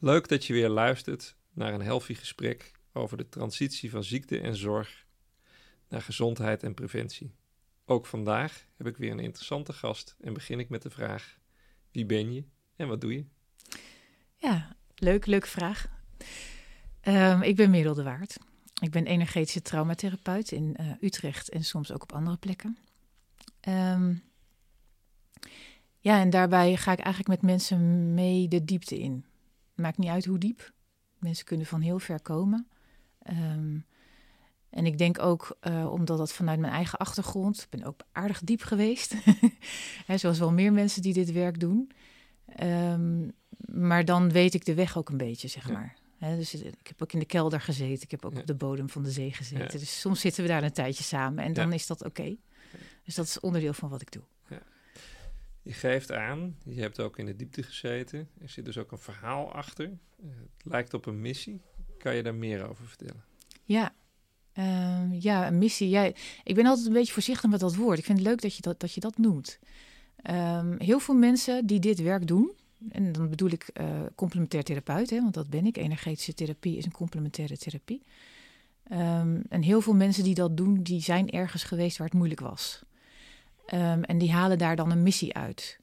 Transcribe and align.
Leuk 0.00 0.28
dat 0.28 0.44
je 0.44 0.52
weer 0.52 0.68
luistert 0.68 1.36
naar 1.52 1.74
een 1.74 1.82
healthy 1.82 2.14
gesprek 2.14 2.72
over 2.92 3.16
de 3.16 3.28
transitie 3.28 3.90
van 3.90 4.04
ziekte 4.04 4.40
en 4.40 4.56
zorg 4.56 5.06
naar 5.88 6.02
gezondheid 6.02 6.62
en 6.62 6.74
preventie. 6.74 7.34
Ook 7.84 8.06
vandaag 8.06 8.66
heb 8.76 8.86
ik 8.86 8.96
weer 8.96 9.10
een 9.10 9.18
interessante 9.18 9.72
gast 9.72 10.16
en 10.20 10.32
begin 10.32 10.58
ik 10.58 10.68
met 10.68 10.82
de 10.82 10.90
vraag: 10.90 11.38
wie 11.90 12.06
ben 12.06 12.32
je 12.32 12.44
en 12.76 12.88
wat 12.88 13.00
doe 13.00 13.12
je? 13.12 13.24
Ja, 14.36 14.76
leuk, 14.94 15.26
leuke 15.26 15.48
vraag. 15.48 15.86
Ehm, 17.00 17.42
ik 17.42 17.56
ben 17.56 17.70
Merel 17.70 17.94
de 17.94 18.02
Waard. 18.02 18.36
Ik 18.80 18.90
ben 18.90 19.06
energetische 19.06 19.62
traumatherapeut 19.62 20.52
in 20.52 20.76
eh, 20.76 20.90
Utrecht 21.00 21.48
en 21.48 21.64
soms 21.64 21.92
ook 21.92 22.02
op 22.02 22.12
andere 22.12 22.36
plekken. 22.36 22.78
Ehm, 23.60 24.14
ja, 25.98 26.20
en 26.20 26.30
daarbij 26.30 26.76
ga 26.76 26.92
ik 26.92 26.98
eigenlijk 26.98 27.28
met 27.28 27.50
mensen 27.50 28.14
mee 28.14 28.48
de 28.48 28.64
diepte 28.64 28.98
in. 28.98 29.24
Maakt 29.76 29.98
niet 29.98 30.10
uit 30.10 30.24
hoe 30.24 30.38
diep. 30.38 30.72
Mensen 31.18 31.44
kunnen 31.44 31.66
van 31.66 31.80
heel 31.80 31.98
ver 31.98 32.20
komen. 32.20 32.68
Ehm, 33.22 33.78
en 34.70 34.86
ik 34.86 34.98
denk 34.98 35.18
ook, 35.18 35.56
uh, 35.62 35.92
omdat 35.92 36.18
dat 36.18 36.32
vanuit 36.32 36.60
mijn 36.60 36.72
eigen 36.72 36.98
achtergrond, 36.98 37.62
ik 37.62 37.70
ben 37.70 37.84
ook 37.84 38.00
aardig 38.12 38.40
diep 38.40 38.62
geweest. 38.62 39.14
He, 40.06 40.18
zoals 40.18 40.38
wel 40.38 40.52
meer 40.52 40.72
mensen 40.72 41.02
die 41.02 41.12
dit 41.12 41.32
werk 41.32 41.60
doen. 41.60 41.90
Um, 42.62 43.32
maar 43.66 44.04
dan 44.04 44.30
weet 44.30 44.54
ik 44.54 44.64
de 44.64 44.74
weg 44.74 44.98
ook 44.98 45.08
een 45.08 45.16
beetje, 45.16 45.48
zeg 45.48 45.70
maar. 45.70 45.96
dus 46.18 46.54
ik 46.54 46.86
heb 46.86 47.02
ook 47.02 47.12
in 47.12 47.18
de 47.18 47.24
kelder 47.24 47.60
gezeten, 47.60 48.02
ik 48.02 48.10
heb 48.10 48.24
ook 48.24 48.38
op 48.38 48.46
de 48.46 48.54
bodem 48.54 48.90
van 48.90 49.02
de 49.02 49.10
zee 49.10 49.32
gezeten. 49.32 49.78
Dus 49.78 50.00
soms 50.00 50.20
zitten 50.20 50.42
we 50.42 50.48
daar 50.48 50.62
een 50.62 50.72
tijdje 50.72 51.04
samen 51.04 51.44
en 51.44 51.52
dan 51.52 51.72
is 51.72 51.86
dat 51.86 52.04
oké. 52.04 52.36
Dus 53.04 53.14
dat 53.14 53.26
is 53.26 53.40
onderdeel 53.40 53.72
van 53.72 53.88
wat 53.88 54.00
ik 54.00 54.12
doe. 54.12 54.22
Je 55.66 55.72
geeft 55.72 56.12
aan, 56.12 56.56
je 56.64 56.80
hebt 56.80 57.00
ook 57.00 57.18
in 57.18 57.26
de 57.26 57.36
diepte 57.36 57.62
gezeten. 57.62 58.28
Er 58.40 58.48
zit 58.48 58.64
dus 58.64 58.78
ook 58.78 58.92
een 58.92 58.98
verhaal 58.98 59.52
achter. 59.52 59.90
Het 60.22 60.64
lijkt 60.64 60.94
op 60.94 61.06
een 61.06 61.20
missie. 61.20 61.60
Kan 61.98 62.14
je 62.14 62.22
daar 62.22 62.34
meer 62.34 62.68
over 62.68 62.86
vertellen? 62.86 63.24
Ja, 63.64 63.94
uh, 64.54 65.20
ja 65.20 65.46
een 65.46 65.58
missie. 65.58 65.88
Ja, 65.88 66.12
ik 66.44 66.54
ben 66.54 66.66
altijd 66.66 66.86
een 66.86 66.92
beetje 66.92 67.12
voorzichtig 67.12 67.50
met 67.50 67.60
dat 67.60 67.74
woord. 67.74 67.98
Ik 67.98 68.04
vind 68.04 68.18
het 68.18 68.26
leuk 68.26 68.40
dat 68.40 68.56
je 68.56 68.62
dat, 68.62 68.80
dat, 68.80 68.92
je 68.92 69.00
dat 69.00 69.18
noemt. 69.18 69.58
Um, 70.30 70.80
heel 70.80 71.00
veel 71.00 71.14
mensen 71.14 71.66
die 71.66 71.80
dit 71.80 72.02
werk 72.02 72.26
doen, 72.26 72.52
en 72.88 73.12
dan 73.12 73.28
bedoel 73.28 73.50
ik 73.50 73.70
uh, 73.80 74.00
complementair 74.14 74.62
therapeut, 74.62 75.10
hè, 75.10 75.20
want 75.20 75.34
dat 75.34 75.50
ben 75.50 75.66
ik. 75.66 75.76
Energetische 75.76 76.34
therapie 76.34 76.76
is 76.76 76.84
een 76.84 76.92
complementaire 76.92 77.58
therapie. 77.58 78.02
Um, 78.92 79.42
en 79.48 79.62
heel 79.62 79.80
veel 79.80 79.94
mensen 79.94 80.24
die 80.24 80.34
dat 80.34 80.56
doen, 80.56 80.82
die 80.82 81.00
zijn 81.02 81.30
ergens 81.30 81.64
geweest 81.64 81.96
waar 81.98 82.06
het 82.06 82.16
moeilijk 82.16 82.40
was. 82.40 82.82
Um, 83.74 84.04
en 84.04 84.18
die 84.18 84.32
halen 84.32 84.58
daar 84.58 84.76
dan 84.76 84.90
een 84.90 85.02
missie 85.02 85.34
uit. 85.34 85.78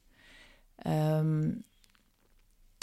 Um, 0.87 1.63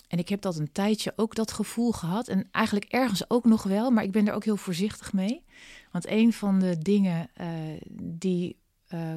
en 0.08 0.18
ik 0.18 0.28
heb 0.28 0.40
dat 0.40 0.56
een 0.56 0.72
tijdje 0.72 1.12
ook 1.16 1.34
dat 1.34 1.52
gevoel 1.52 1.92
gehad. 1.92 2.28
En 2.28 2.48
eigenlijk 2.50 2.84
ergens 2.84 3.30
ook 3.30 3.44
nog 3.44 3.62
wel, 3.62 3.90
maar 3.90 4.04
ik 4.04 4.12
ben 4.12 4.28
er 4.28 4.34
ook 4.34 4.44
heel 4.44 4.56
voorzichtig 4.56 5.12
mee. 5.12 5.44
Want 5.92 6.08
een 6.08 6.32
van 6.32 6.58
de 6.58 6.78
dingen 6.78 7.30
uh, 7.40 7.48
die 7.92 8.56
uh, 8.94 9.14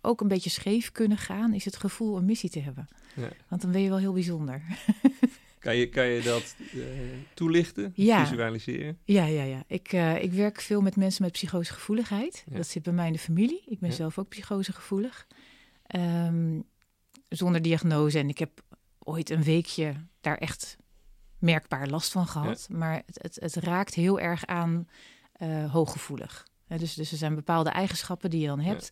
ook 0.00 0.20
een 0.20 0.28
beetje 0.28 0.50
scheef 0.50 0.92
kunnen 0.92 1.18
gaan, 1.18 1.54
is 1.54 1.64
het 1.64 1.76
gevoel 1.76 2.16
een 2.16 2.24
missie 2.24 2.50
te 2.50 2.60
hebben. 2.60 2.88
Ja. 3.16 3.28
Want 3.48 3.62
dan 3.62 3.70
ben 3.70 3.80
je 3.80 3.88
wel 3.88 3.98
heel 3.98 4.12
bijzonder. 4.12 4.62
Kan 5.64 5.76
je, 5.76 5.88
kan 5.88 6.04
je 6.04 6.22
dat 6.22 6.56
uh, 6.74 6.84
toelichten, 7.34 7.92
ja. 7.94 8.26
visualiseren? 8.26 8.98
Ja, 9.04 9.24
ja, 9.24 9.42
ja. 9.42 9.64
Ik, 9.66 9.92
uh, 9.92 10.22
ik 10.22 10.32
werk 10.32 10.60
veel 10.60 10.80
met 10.80 10.96
mensen 10.96 11.22
met 11.22 11.32
psychosegevoeligheid. 11.32 12.44
Ja. 12.50 12.56
Dat 12.56 12.66
zit 12.66 12.82
bij 12.82 12.92
mij 12.92 13.06
in 13.06 13.12
de 13.12 13.18
familie. 13.18 13.62
Ik 13.66 13.78
ben 13.78 13.88
ja. 13.88 13.94
zelf 13.94 14.18
ook 14.18 14.28
psychosegevoelig. 14.28 15.26
Um, 15.96 16.64
zonder 17.28 17.62
diagnose. 17.62 18.18
En 18.18 18.28
ik 18.28 18.38
heb 18.38 18.62
ooit 18.98 19.30
een 19.30 19.42
weekje 19.42 19.94
daar 20.20 20.38
echt 20.38 20.76
merkbaar 21.38 21.88
last 21.88 22.12
van 22.12 22.26
gehad. 22.26 22.68
Maar 22.70 23.02
het, 23.06 23.18
het, 23.22 23.36
het, 23.40 23.54
raakt 23.64 23.94
heel 23.94 24.20
erg 24.20 24.46
aan 24.46 24.88
uh, 25.42 25.72
hooggevoelig. 25.72 26.46
Dus, 26.66 26.94
dus 26.94 27.10
er 27.10 27.18
zijn 27.18 27.34
bepaalde 27.34 27.70
eigenschappen 27.70 28.30
die 28.30 28.40
je 28.40 28.46
dan 28.46 28.60
hebt. 28.60 28.90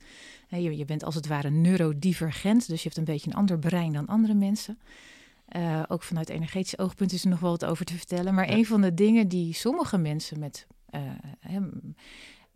Je, 0.48 0.84
bent 0.84 1.04
als 1.04 1.14
het 1.14 1.26
ware 1.26 1.50
neurodivergent, 1.50 2.68
dus 2.68 2.82
je 2.82 2.88
hebt 2.88 2.96
een 2.96 3.14
beetje 3.14 3.30
een 3.30 3.36
ander 3.36 3.58
brein 3.58 3.92
dan 3.92 4.06
andere 4.06 4.34
mensen. 4.34 4.78
Uh, 5.56 5.82
ook 5.88 6.02
vanuit 6.02 6.28
energetisch 6.28 6.78
oogpunt 6.78 7.12
is 7.12 7.24
er 7.24 7.30
nog 7.30 7.40
wel 7.40 7.50
wat 7.50 7.64
over 7.64 7.84
te 7.84 7.96
vertellen. 7.96 8.34
Maar 8.34 8.50
ja. 8.50 8.56
een 8.56 8.66
van 8.66 8.80
de 8.80 8.94
dingen 8.94 9.28
die 9.28 9.54
sommige 9.54 9.98
mensen 9.98 10.38
met 10.38 10.66
uh, 10.90 11.00
hem, 11.40 11.94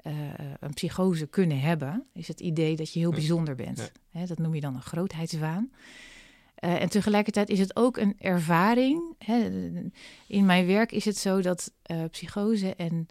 uh, 0.07 0.13
een 0.61 0.75
psychose 0.75 1.27
kunnen 1.27 1.61
hebben, 1.61 2.07
is 2.13 2.29
het 2.29 2.41
idee 2.41 2.77
dat 2.77 2.93
je 2.93 2.99
heel 2.99 3.11
bijzonder 3.11 3.55
bent. 3.55 3.93
Hè, 4.11 4.27
dat 4.27 4.39
noem 4.39 4.55
je 4.55 4.61
dan 4.61 4.75
een 4.75 4.83
grootheidswaan. 4.83 5.71
en 6.55 6.89
tegelijkertijd 6.89 7.49
is 7.49 7.59
het 7.59 7.77
ook 7.77 7.97
een 7.97 8.15
ervaring. 8.19 9.15
Hè, 9.19 9.51
in 10.27 10.47
mijn 10.47 10.67
werk 10.67 10.93
is 10.93 11.05
het 11.05 11.17
zo 11.17 11.41
dat 11.41 11.73
psychose 12.11 12.75
en 12.75 13.07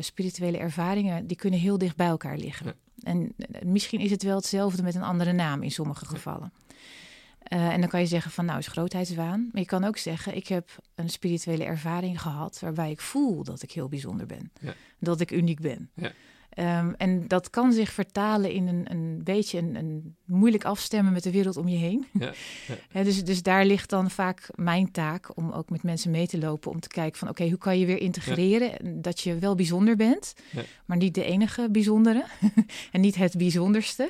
spirituele 0.00 0.58
ervaringen, 0.58 1.26
die 1.26 1.36
kunnen 1.36 1.60
heel 1.60 1.78
dicht 1.78 1.96
bij 1.96 2.06
elkaar 2.06 2.36
liggen. 2.36 2.66
Ja. 2.66 2.74
En 3.04 3.34
misschien 3.62 4.00
is 4.00 4.10
het 4.10 4.22
wel 4.22 4.36
hetzelfde 4.36 4.82
met 4.82 4.94
een 4.94 5.02
andere 5.02 5.32
naam 5.32 5.62
in 5.62 5.70
sommige 5.70 6.06
gevallen. 6.06 6.52
Uh, 7.52 7.68
en 7.68 7.80
dan 7.80 7.88
kan 7.88 8.00
je 8.00 8.06
zeggen 8.06 8.30
van 8.30 8.44
nou 8.44 8.58
is 8.58 8.66
grootheidswaan. 8.66 9.48
Maar 9.52 9.60
je 9.60 9.68
kan 9.68 9.84
ook 9.84 9.96
zeggen 9.96 10.36
ik 10.36 10.46
heb 10.46 10.70
een 10.94 11.10
spirituele 11.10 11.64
ervaring 11.64 12.20
gehad 12.20 12.60
waarbij 12.60 12.90
ik 12.90 13.00
voel 13.00 13.42
dat 13.42 13.62
ik 13.62 13.72
heel 13.72 13.88
bijzonder 13.88 14.26
ben. 14.26 14.50
Ja. 14.60 14.74
Dat 14.98 15.20
ik 15.20 15.30
uniek 15.30 15.60
ben. 15.60 15.90
Ja. 15.94 16.12
Um, 16.58 16.94
en 16.96 17.28
dat 17.28 17.50
kan 17.50 17.72
zich 17.72 17.92
vertalen 17.92 18.52
in 18.52 18.66
een, 18.66 18.90
een 18.90 19.20
beetje 19.24 19.58
een, 19.58 19.74
een, 19.74 20.16
moeilijk 20.24 20.64
afstemmen 20.64 21.12
met 21.12 21.22
de 21.22 21.30
wereld 21.30 21.56
om 21.56 21.68
je 21.68 21.76
heen. 21.76 22.06
Ja, 22.12 22.32
ja. 22.92 23.02
dus, 23.04 23.24
dus 23.24 23.42
daar 23.42 23.64
ligt 23.64 23.90
dan 23.90 24.10
vaak 24.10 24.48
mijn 24.54 24.90
taak 24.90 25.36
om 25.36 25.50
ook 25.50 25.70
met 25.70 25.82
mensen 25.82 26.10
mee 26.10 26.26
te 26.26 26.38
lopen. 26.38 26.70
Om 26.70 26.80
te 26.80 26.88
kijken 26.88 27.18
van 27.18 27.28
oké, 27.28 27.40
okay, 27.40 27.52
hoe 27.52 27.62
kan 27.62 27.78
je 27.78 27.86
weer 27.86 28.00
integreren 28.00 28.68
ja. 28.68 29.00
dat 29.00 29.20
je 29.20 29.38
wel 29.38 29.54
bijzonder 29.54 29.96
bent. 29.96 30.34
Maar 30.84 30.96
niet 30.96 31.14
de 31.14 31.24
enige 31.24 31.68
bijzondere. 31.70 32.24
en 32.92 33.00
niet 33.00 33.14
het 33.14 33.36
bijzonderste. 33.36 34.08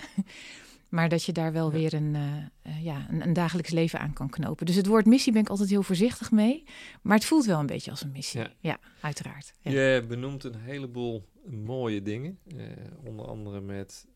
Maar 0.95 1.09
dat 1.09 1.25
je 1.25 1.33
daar 1.33 1.53
wel 1.53 1.67
ja. 1.67 1.79
weer 1.79 1.95
een, 1.95 2.15
uh, 2.15 2.85
ja, 2.85 3.07
een, 3.11 3.23
een, 3.23 3.33
dagelijks 3.33 3.71
leven 3.71 3.99
aan 3.99 4.13
kan 4.13 4.31
knopen. 4.31 4.67
Dus 4.67 4.75
het 4.75 4.87
woord 4.87 5.07
missie 5.07 5.33
ben 5.33 5.43
ik 5.43 5.49
altijd 5.49 5.71
heel 5.71 5.83
voorzichtig 5.83 6.31
mee. 6.31 6.65
Maar 7.03 7.17
het 7.17 7.27
voelt 7.27 7.45
wel 7.45 7.61
een 7.61 7.67
beetje 7.67 7.91
als 7.91 8.03
een 8.03 8.13
missie. 8.13 8.41
Ja, 8.41 8.53
ja 8.61 8.79
uiteraard. 9.01 9.53
Ja. 9.61 9.71
Je 9.71 10.05
benoemt 10.09 10.45
een 10.45 10.61
heleboel 10.61 11.29
mooie 11.47 12.03
dingen. 12.03 12.39
Uh, 12.47 12.67
onder 13.05 13.27
andere 13.27 13.61
met 13.61 14.07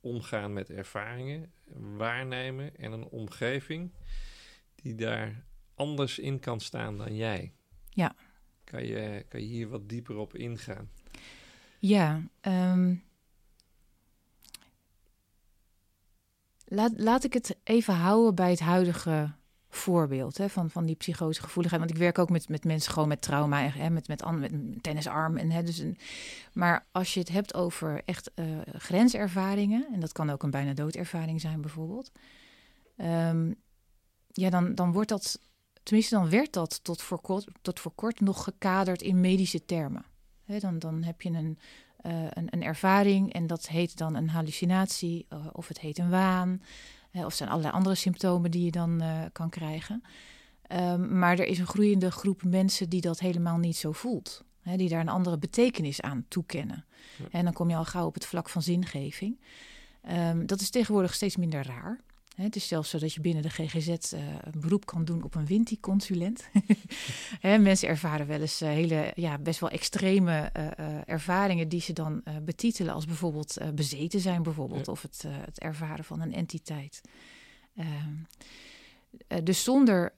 omgaan 0.00 0.52
met 0.52 0.70
ervaringen, 0.70 1.52
waarnemen 1.96 2.76
en 2.76 2.92
een 2.92 3.08
omgeving 3.08 3.92
die 4.74 4.94
daar 4.94 5.44
anders 5.74 6.18
in 6.18 6.38
kan 6.38 6.60
staan 6.60 6.96
dan 6.96 7.16
jij. 7.16 7.52
Ja. 7.90 8.14
Kan 8.64 8.86
je, 8.86 9.24
kan 9.28 9.40
je 9.40 9.46
hier 9.46 9.68
wat 9.68 9.88
dieper 9.88 10.16
op 10.16 10.34
ingaan? 10.34 10.90
Ja, 11.78 12.22
um, 12.42 13.02
Laat, 16.68 16.92
laat 16.96 17.24
ik 17.24 17.32
het 17.32 17.56
even 17.62 17.94
houden 17.94 18.34
bij 18.34 18.50
het 18.50 18.60
huidige 18.60 19.32
voorbeeld 19.68 20.38
hè, 20.38 20.48
van, 20.48 20.70
van 20.70 20.86
die 20.86 20.94
psychosegevoeligheid. 20.94 21.82
Want 21.82 21.94
ik 21.94 22.00
werk 22.00 22.18
ook 22.18 22.30
met, 22.30 22.48
met 22.48 22.64
mensen 22.64 22.92
gewoon 22.92 23.08
met 23.08 23.22
trauma, 23.22 23.68
hè, 23.68 23.90
met, 23.90 24.08
met, 24.08 24.24
met 24.38 24.52
tennisarm. 24.82 25.36
En, 25.36 25.50
hè, 25.50 25.62
dus 25.62 25.78
een, 25.78 25.98
maar 26.52 26.86
als 26.92 27.14
je 27.14 27.20
het 27.20 27.28
hebt 27.28 27.54
over 27.54 28.02
echt 28.04 28.30
uh, 28.34 28.58
grenservaringen, 28.72 29.86
en 29.92 30.00
dat 30.00 30.12
kan 30.12 30.30
ook 30.30 30.42
een 30.42 30.50
bijna 30.50 30.72
doodervaring 30.72 31.40
zijn 31.40 31.60
bijvoorbeeld. 31.60 32.10
Um, 32.96 33.54
ja, 34.32 34.50
dan, 34.50 34.74
dan 34.74 34.92
wordt 34.92 35.08
dat, 35.08 35.40
tenminste 35.82 36.14
dan 36.14 36.30
werd 36.30 36.52
dat 36.52 36.84
tot 36.84 37.02
voor 37.02 37.20
kort, 37.20 37.46
tot 37.62 37.80
voor 37.80 37.92
kort 37.94 38.20
nog 38.20 38.44
gekaderd 38.44 39.02
in 39.02 39.20
medische 39.20 39.64
termen. 39.64 40.04
Dan, 40.58 40.78
dan 40.78 41.02
heb 41.02 41.22
je 41.22 41.30
een, 41.30 41.58
een, 42.08 42.46
een, 42.50 42.62
ervaring 42.62 43.32
en 43.32 43.46
dat 43.46 43.68
heet 43.68 43.96
dan 43.96 44.14
een 44.14 44.28
hallucinatie 44.28 45.26
uh, 45.32 45.46
of 45.52 45.68
het 45.68 45.80
heet 45.80 45.98
een 45.98 46.10
waan. 46.10 46.62
Uh, 47.12 47.24
of 47.24 47.34
zijn 47.34 47.48
allerlei 47.48 47.74
andere 47.74 47.94
symptomen 47.94 48.50
die 48.50 48.64
je 48.64 48.70
dan 48.70 49.02
kan 49.32 49.50
krijgen. 49.50 50.02
Um, 50.72 51.18
maar 51.18 51.38
er 51.38 51.46
is 51.46 51.58
een 51.58 51.66
groeiende 51.66 52.10
groep 52.10 52.42
mensen 52.42 52.88
die 52.88 53.00
dat 53.00 53.20
helemaal 53.20 53.58
niet 53.58 53.76
zo 53.76 53.92
voelt. 53.92 54.44
Hè, 54.62 54.76
die 54.76 54.88
daar 54.88 55.00
een 55.00 55.08
andere 55.08 55.38
betekenis 55.38 56.00
aan 56.00 56.24
toekennen. 56.28 56.84
Ja. 57.18 57.24
En 57.30 57.44
dan 57.44 57.52
kom 57.52 57.70
je 57.70 57.76
al 57.76 57.84
gauw 57.84 58.06
op 58.06 58.14
het 58.14 58.26
vlak 58.26 58.48
van 58.48 58.62
zingeving. 58.62 59.40
Um, 60.10 60.46
dat 60.46 60.60
is 60.60 60.70
tegenwoordig 60.70 61.14
steeds 61.14 61.36
minder 61.36 61.66
raar. 61.66 62.00
Het 62.36 62.56
is 62.56 62.68
zelfs 62.68 62.90
zo 62.90 62.98
dat 62.98 63.14
je 63.14 63.20
binnen 63.20 63.42
de 63.42 63.50
GGZ 63.50 63.88
uh, 63.88 64.20
een 64.40 64.60
beroep 64.60 64.86
kan 64.86 65.04
doen 65.04 65.22
op 65.22 65.34
een 65.34 65.46
Winti-consulent. 65.46 66.48
mensen 67.40 67.88
ervaren 67.88 68.26
wel 68.26 68.40
eens 68.40 68.62
uh, 68.62 68.68
hele, 68.68 69.12
ja, 69.14 69.38
best 69.38 69.60
wel 69.60 69.70
extreme 69.70 70.50
uh, 70.56 70.98
ervaringen 71.06 71.68
die 71.68 71.80
ze 71.80 71.92
dan 71.92 72.22
betitelen 72.42 72.94
als 72.94 73.04
bijvoorbeeld 73.04 73.56
bezeten 73.74 74.20
zijn, 74.20 74.42
bijvoorbeeld, 74.42 74.86
ja. 74.86 74.92
of 74.92 75.02
het, 75.02 75.24
het, 75.28 75.58
ervaren 75.58 76.04
van 76.04 76.20
een 76.20 76.34
entiteit. 76.34 77.00
Ehm, 77.76 79.44
dus 79.44 79.64
zonder 79.64 80.12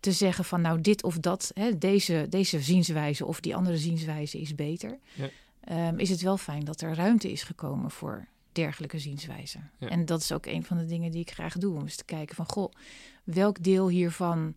te 0.00 0.12
zeggen 0.12 0.44
van 0.44 0.60
nou 0.60 0.80
dit 0.80 1.02
of 1.02 1.18
dat, 1.18 1.50
hè, 1.54 1.78
deze, 1.78 2.26
deze 2.28 2.60
zienswijze 2.60 3.26
of 3.26 3.40
die 3.40 3.56
andere 3.56 3.76
zienswijze 3.76 4.40
is 4.40 4.54
beter, 4.54 4.98
ja. 5.14 5.88
um, 5.88 5.98
is 5.98 6.10
het 6.10 6.20
wel 6.20 6.36
fijn 6.36 6.64
dat 6.64 6.80
er 6.80 6.94
ruimte 6.94 7.32
is 7.32 7.42
gekomen 7.42 7.90
voor 7.90 8.28
dergelijke 8.52 8.98
zienswijze. 8.98 9.58
Ja. 9.78 9.88
En 9.88 10.04
dat 10.04 10.20
is 10.20 10.32
ook 10.32 10.46
een 10.46 10.64
van 10.64 10.78
de 10.78 10.84
dingen 10.84 11.10
die 11.10 11.20
ik 11.20 11.30
graag 11.30 11.58
doe. 11.58 11.74
Om 11.74 11.82
eens 11.82 11.96
te 11.96 12.04
kijken 12.04 12.36
van, 12.36 12.46
goh, 12.48 12.72
welk 13.24 13.62
deel 13.62 13.88
hiervan 13.88 14.54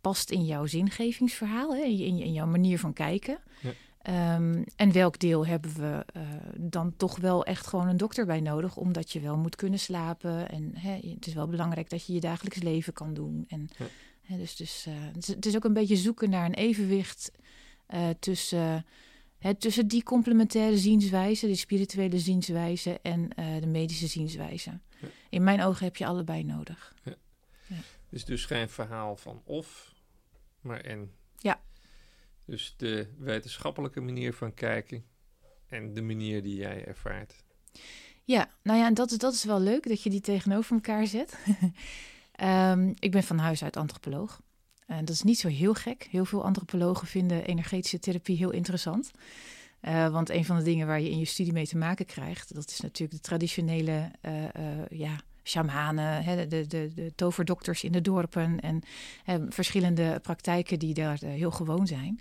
past 0.00 0.30
in 0.30 0.44
jouw 0.44 0.66
zingevingsverhaal, 0.66 1.74
hè, 1.74 1.82
in, 1.82 2.18
in, 2.18 2.32
jouw 2.32 2.46
manier 2.46 2.78
van 2.78 2.92
kijken. 2.92 3.38
Ja. 3.60 3.72
Ehm, 4.02 4.62
en 4.76 4.92
welk 4.92 5.18
deel 5.18 5.46
hebben 5.46 5.74
we 5.74 6.04
eh, 6.12 6.22
dan 6.56 6.96
toch 6.96 7.16
wel 7.16 7.44
echt 7.44 7.66
gewoon 7.66 7.88
een 7.88 7.96
dokter 7.96 8.26
bij 8.26 8.40
nodig, 8.40 8.76
omdat 8.76 9.12
je 9.12 9.20
wel 9.20 9.36
moet 9.36 9.56
kunnen 9.56 9.78
slapen. 9.78 10.48
En 10.48 10.70
hè, 10.74 10.98
het 11.14 11.26
is 11.26 11.34
wel 11.34 11.48
belangrijk 11.48 11.90
dat 11.90 12.06
je 12.06 12.12
je 12.12 12.20
dagelijks 12.20 12.62
leven 12.62 12.92
kan 12.92 13.14
doen. 13.14 13.44
En, 13.48 13.68
Ja. 13.78 13.86
hè, 14.22 14.36
dus 14.36 14.56
dus 14.56 14.86
eh, 14.86 14.94
het, 14.96 15.16
is, 15.16 15.26
het 15.26 15.46
is 15.46 15.56
ook 15.56 15.64
een 15.64 15.72
beetje 15.72 15.96
zoeken 15.96 16.30
naar 16.30 16.44
een 16.44 16.54
evenwicht 16.54 17.32
eh, 17.86 18.08
tussen, 18.18 18.86
tussen 19.58 19.88
die 19.88 20.02
complementaire 20.02 20.78
zienswijze, 20.78 21.46
die 21.46 21.56
spirituele 21.56 22.18
zienswijze 22.18 22.98
en 23.02 23.34
eh, 23.34 23.60
de 23.60 23.66
medische 23.66 24.06
zienswijze. 24.06 24.70
Ja. 25.00 25.08
In 25.30 25.44
mijn 25.44 25.62
ogen 25.62 25.84
heb 25.84 25.96
je 25.96 26.06
allebei 26.06 26.44
nodig. 26.44 26.94
Dus 28.08 28.24
dus 28.24 28.44
geen 28.44 28.68
verhaal 28.68 29.16
van 29.16 29.42
of, 29.44 29.92
maar 30.60 30.80
en. 30.80 31.10
Ja. 31.38 31.60
Dus 32.46 32.74
de 32.76 33.08
wetenschappelijke 33.18 34.00
manier 34.00 34.34
van 34.34 34.54
kijken 34.54 35.04
en 35.66 35.94
de 35.94 36.02
manier 36.02 36.42
die 36.42 36.56
jij 36.56 36.84
ervaart. 36.84 37.34
Ja, 38.24 38.48
nou 38.62 38.78
ja, 38.78 38.86
en 38.86 38.94
dat, 38.94 39.10
is- 39.10 39.18
dat 39.18 39.34
is 39.34 39.44
wel 39.44 39.60
leuk 39.60 39.88
dat 39.88 40.02
je 40.02 40.10
die 40.10 40.20
tegenover 40.20 40.74
elkaar 40.74 41.06
zet. 41.06 41.38
Ehm, 42.32 42.92
ik 42.98 43.10
ben 43.10 43.22
van 43.22 43.38
huis 43.38 43.62
uit 43.62 43.76
antropoloog. 43.76 44.40
En 44.86 45.04
dat 45.04 45.14
is 45.14 45.22
niet 45.22 45.38
zo 45.38 45.48
heel 45.48 45.74
gek. 45.74 46.08
Heel 46.10 46.24
veel 46.24 46.44
antropologen 46.44 47.06
vinden 47.06 47.44
energetische 47.44 47.98
therapie 47.98 48.36
heel 48.36 48.50
interessant. 48.50 49.10
Eh, 49.80 50.08
want 50.08 50.30
een 50.30 50.44
van 50.44 50.56
de 50.56 50.62
dingen 50.62 50.86
waar 50.86 51.00
je 51.00 51.10
in 51.10 51.18
je 51.18 51.24
studie 51.24 51.52
mee 51.52 51.66
te 51.66 51.76
maken 51.76 52.06
krijgt, 52.06 52.54
dat 52.54 52.70
is 52.70 52.80
natuurlijk 52.80 53.12
de 53.12 53.28
traditionele 53.28 54.10
eh, 54.20 54.44
eh, 54.44 54.50
ja, 54.90 55.20
shamanen, 55.44 56.24
hè, 56.24 56.46
de, 56.46 56.66
de, 56.66 56.90
de 56.94 57.12
toverdokters 57.14 57.84
in 57.84 57.92
de 57.92 58.00
dorpen 58.00 58.60
en 58.60 58.82
eh, 59.24 59.34
verschillende 59.48 60.18
praktijken 60.22 60.78
die 60.78 60.94
daar 60.94 61.18
eh, 61.22 61.30
heel 61.30 61.50
gewoon 61.50 61.86
zijn. 61.86 62.20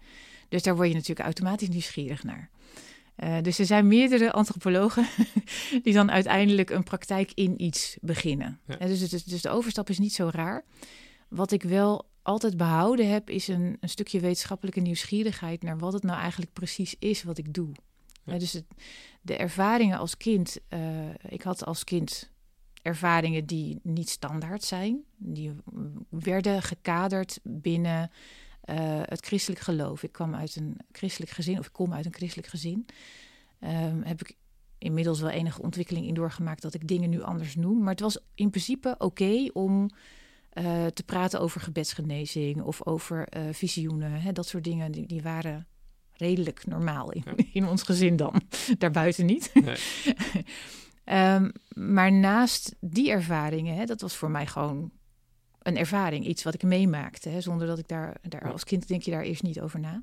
Dus 0.49 0.63
daar 0.63 0.75
word 0.75 0.87
je 0.87 0.93
natuurlijk 0.93 1.25
automatisch 1.25 1.69
nieuwsgierig 1.69 2.23
naar. 2.23 2.49
Eh, 3.15 3.37
dus 3.41 3.59
er 3.59 3.65
zijn 3.65 3.87
meerdere 3.87 4.31
antropologen 4.31 5.07
die 5.83 5.93
dan 5.93 6.11
uiteindelijk 6.11 6.69
een 6.69 6.83
praktijk 6.83 7.31
in 7.33 7.63
iets 7.63 7.97
beginnen. 8.01 8.59
Ja. 8.67 8.77
Eh, 8.77 8.87
dus, 8.87 9.09
dus 9.09 9.41
de 9.41 9.49
overstap 9.49 9.89
is 9.89 9.99
niet 9.99 10.13
zo 10.13 10.29
raar. 10.31 10.63
Wat 11.27 11.51
ik 11.51 11.63
wel 11.63 12.05
altijd 12.23 12.57
behouden 12.57 13.09
heb, 13.09 13.29
is 13.29 13.47
een, 13.47 13.77
een 13.79 13.89
stukje 13.89 14.19
wetenschappelijke 14.19 14.79
nieuwsgierigheid 14.79 15.63
naar 15.63 15.77
wat 15.77 15.93
het 15.93 16.03
nou 16.03 16.19
eigenlijk 16.19 16.53
precies 16.53 16.95
is 16.99 17.23
wat 17.23 17.37
ik 17.37 17.53
doe. 17.53 17.71
Ja. 18.23 18.37
Dus 18.37 18.53
het, 18.53 18.65
de 19.21 19.37
ervaringen 19.37 19.97
als 19.97 20.17
kind, 20.17 20.57
eh, 20.67 21.09
ik 21.29 21.41
had 21.41 21.65
als 21.65 21.83
kind 21.83 22.31
ervaringen 22.81 23.45
die 23.45 23.79
niet 23.83 24.09
standaard 24.09 24.63
zijn. 24.63 25.03
Die 25.17 25.51
werden 26.09 26.61
gekaderd 26.61 27.39
binnen 27.43 28.11
eh, 28.61 29.01
het 29.05 29.25
christelijk 29.25 29.61
geloof. 29.61 30.03
Ik 30.03 30.11
kwam 30.11 30.35
uit 30.35 30.55
een 30.55 30.77
christelijk 30.91 31.31
gezin, 31.31 31.59
of 31.59 31.65
ik 31.65 31.73
kom 31.73 31.93
uit 31.93 32.05
een 32.05 32.13
christelijk 32.13 32.47
gezin. 32.47 32.85
Ehm, 33.59 34.01
heb 34.01 34.21
ik 34.21 34.35
inmiddels 34.77 35.19
wel 35.19 35.29
enige 35.29 35.61
ontwikkeling 35.61 36.07
in 36.07 36.13
doorgemaakt 36.13 36.61
dat 36.61 36.73
ik 36.73 36.87
dingen 36.87 37.09
nu 37.09 37.21
anders 37.21 37.55
noem. 37.55 37.79
Maar 37.79 37.91
het 37.91 37.99
was 37.99 38.19
in 38.35 38.49
principe 38.49 38.95
oké 38.97 39.49
om 39.53 39.89
eh, 40.53 40.85
te 40.85 41.03
praten 41.03 41.39
over 41.39 41.61
gebedsgenezing 41.61 42.61
of 42.61 42.85
over 42.85 43.27
eh, 43.27 43.41
visioenen. 43.51 44.11
Hè, 44.11 44.31
dat 44.31 44.47
soort 44.47 44.63
dingen, 44.63 44.91
die, 44.91 45.05
die 45.05 45.21
waren 45.21 45.67
redelijk 46.11 46.65
normaal 46.67 47.11
in, 47.11 47.23
Ja. 47.25 47.43
in 47.53 47.67
ons 47.67 47.83
gezin 47.83 48.15
dan. 48.15 48.41
Daarbuiten 48.77 49.25
niet. 49.25 49.51
Nee. 49.53 49.75
Ehm, 51.03 51.49
maar 51.73 52.11
naast 52.11 52.75
die 52.79 53.11
ervaringen, 53.11 53.75
hè, 53.75 53.85
dat 53.85 54.01
was 54.01 54.15
voor 54.15 54.31
mij 54.31 54.47
gewoon 54.47 54.91
een 55.61 55.77
ervaring, 55.77 56.25
iets 56.27 56.43
wat 56.43 56.53
ik 56.53 56.63
meemaakte, 56.63 57.29
hè, 57.29 57.41
zonder 57.41 57.67
dat 57.67 57.77
ik 57.79 57.87
daar, 57.87 58.17
daar 58.21 58.51
als 58.51 58.63
kind 58.63 58.87
denk 58.87 59.01
je 59.01 59.11
daar 59.11 59.21
eerst 59.23 59.43
niet 59.43 59.61
over 59.61 59.79
na. 59.79 60.01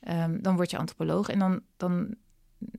Ehm, 0.00 0.40
dan 0.40 0.56
word 0.56 0.70
je 0.70 0.78
antropoloog 0.78 1.28
en 1.28 1.38
dan, 1.38 1.60
dan, 1.76 2.14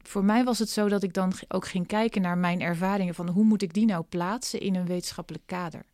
voor 0.01 0.23
mij 0.23 0.43
was 0.43 0.59
het 0.59 0.69
zo 0.69 0.87
dat 0.89 1.03
ik 1.03 1.13
dan 1.13 1.33
ook 1.47 1.67
ging 1.67 1.87
kijken 1.87 2.21
naar 2.21 2.37
mijn 2.37 2.61
ervaringen 2.61 3.15
van 3.15 3.29
hoe 3.29 3.43
moet 3.43 3.61
ik 3.61 3.73
die 3.73 3.85
nou 3.85 4.03
plaatsen 4.09 4.59
in 4.59 4.75
een 4.75 4.85
wetenschappelijk 4.85 5.43
kader. 5.45 5.85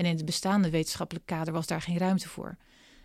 En 0.00 0.06
in 0.06 0.16
het 0.16 0.24
bestaande 0.24 0.70
wetenschappelijk 0.70 1.26
kader 1.26 1.52
was 1.52 1.66
daar 1.66 1.82
geen 1.82 1.98
ruimte 1.98 2.28
voor. 2.28 2.56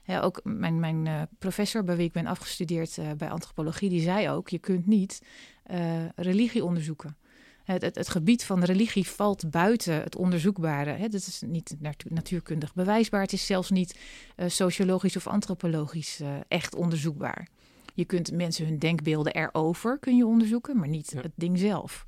Ook 0.07 0.39
mijn, 0.44 0.80
mijn 0.80 1.07
eh, 1.07 1.21
professor, 1.39 1.83
bij 1.83 1.95
wie 1.95 2.06
ik 2.06 2.12
ben 2.12 2.25
afgestudeerd 2.25 2.97
eh, 2.97 3.12
bij 3.18 3.30
antropologie, 3.30 3.89
die 3.89 4.01
zei 4.01 4.30
ook: 4.30 4.50
je 4.50 4.59
kunt 4.59 4.86
niet 4.88 5.21
eh, 5.63 6.09
religie 6.15 6.63
onderzoeken. 6.63 7.18
Het, 7.63 7.81
het, 7.81 7.95
het 7.95 8.09
gebied 8.09 8.44
van 8.44 8.63
religie 8.63 9.07
valt 9.07 9.50
buiten 9.50 9.94
het 9.94 10.15
onderzoekbare. 10.15 10.89
Hè. 10.89 11.07
Dat 11.07 11.27
is 11.27 11.42
niet 11.45 11.75
natu- 11.80 12.13
natuurkundig 12.13 12.74
bewijsbaar. 12.74 13.21
Het 13.21 13.33
is 13.33 13.45
zelfs 13.45 13.69
niet 13.69 14.00
sociologisch 14.47 15.15
of 15.15 15.27
antropologisch 15.27 16.21
echt 16.47 16.75
onderzoekbaar. 16.75 17.47
Je 17.94 18.06
kunt 18.06 18.31
mensen 18.31 18.65
hun 18.65 18.80
denkbeelden 18.80 19.33
erover 19.33 20.00
kun 20.00 20.18
je 20.18 20.25
onderzoeken, 20.25 20.77
maar 20.77 20.88
niet 20.88 21.12
Ja. 21.12 21.21
het 21.21 21.31
ding 21.36 21.59
zelf. 21.59 22.06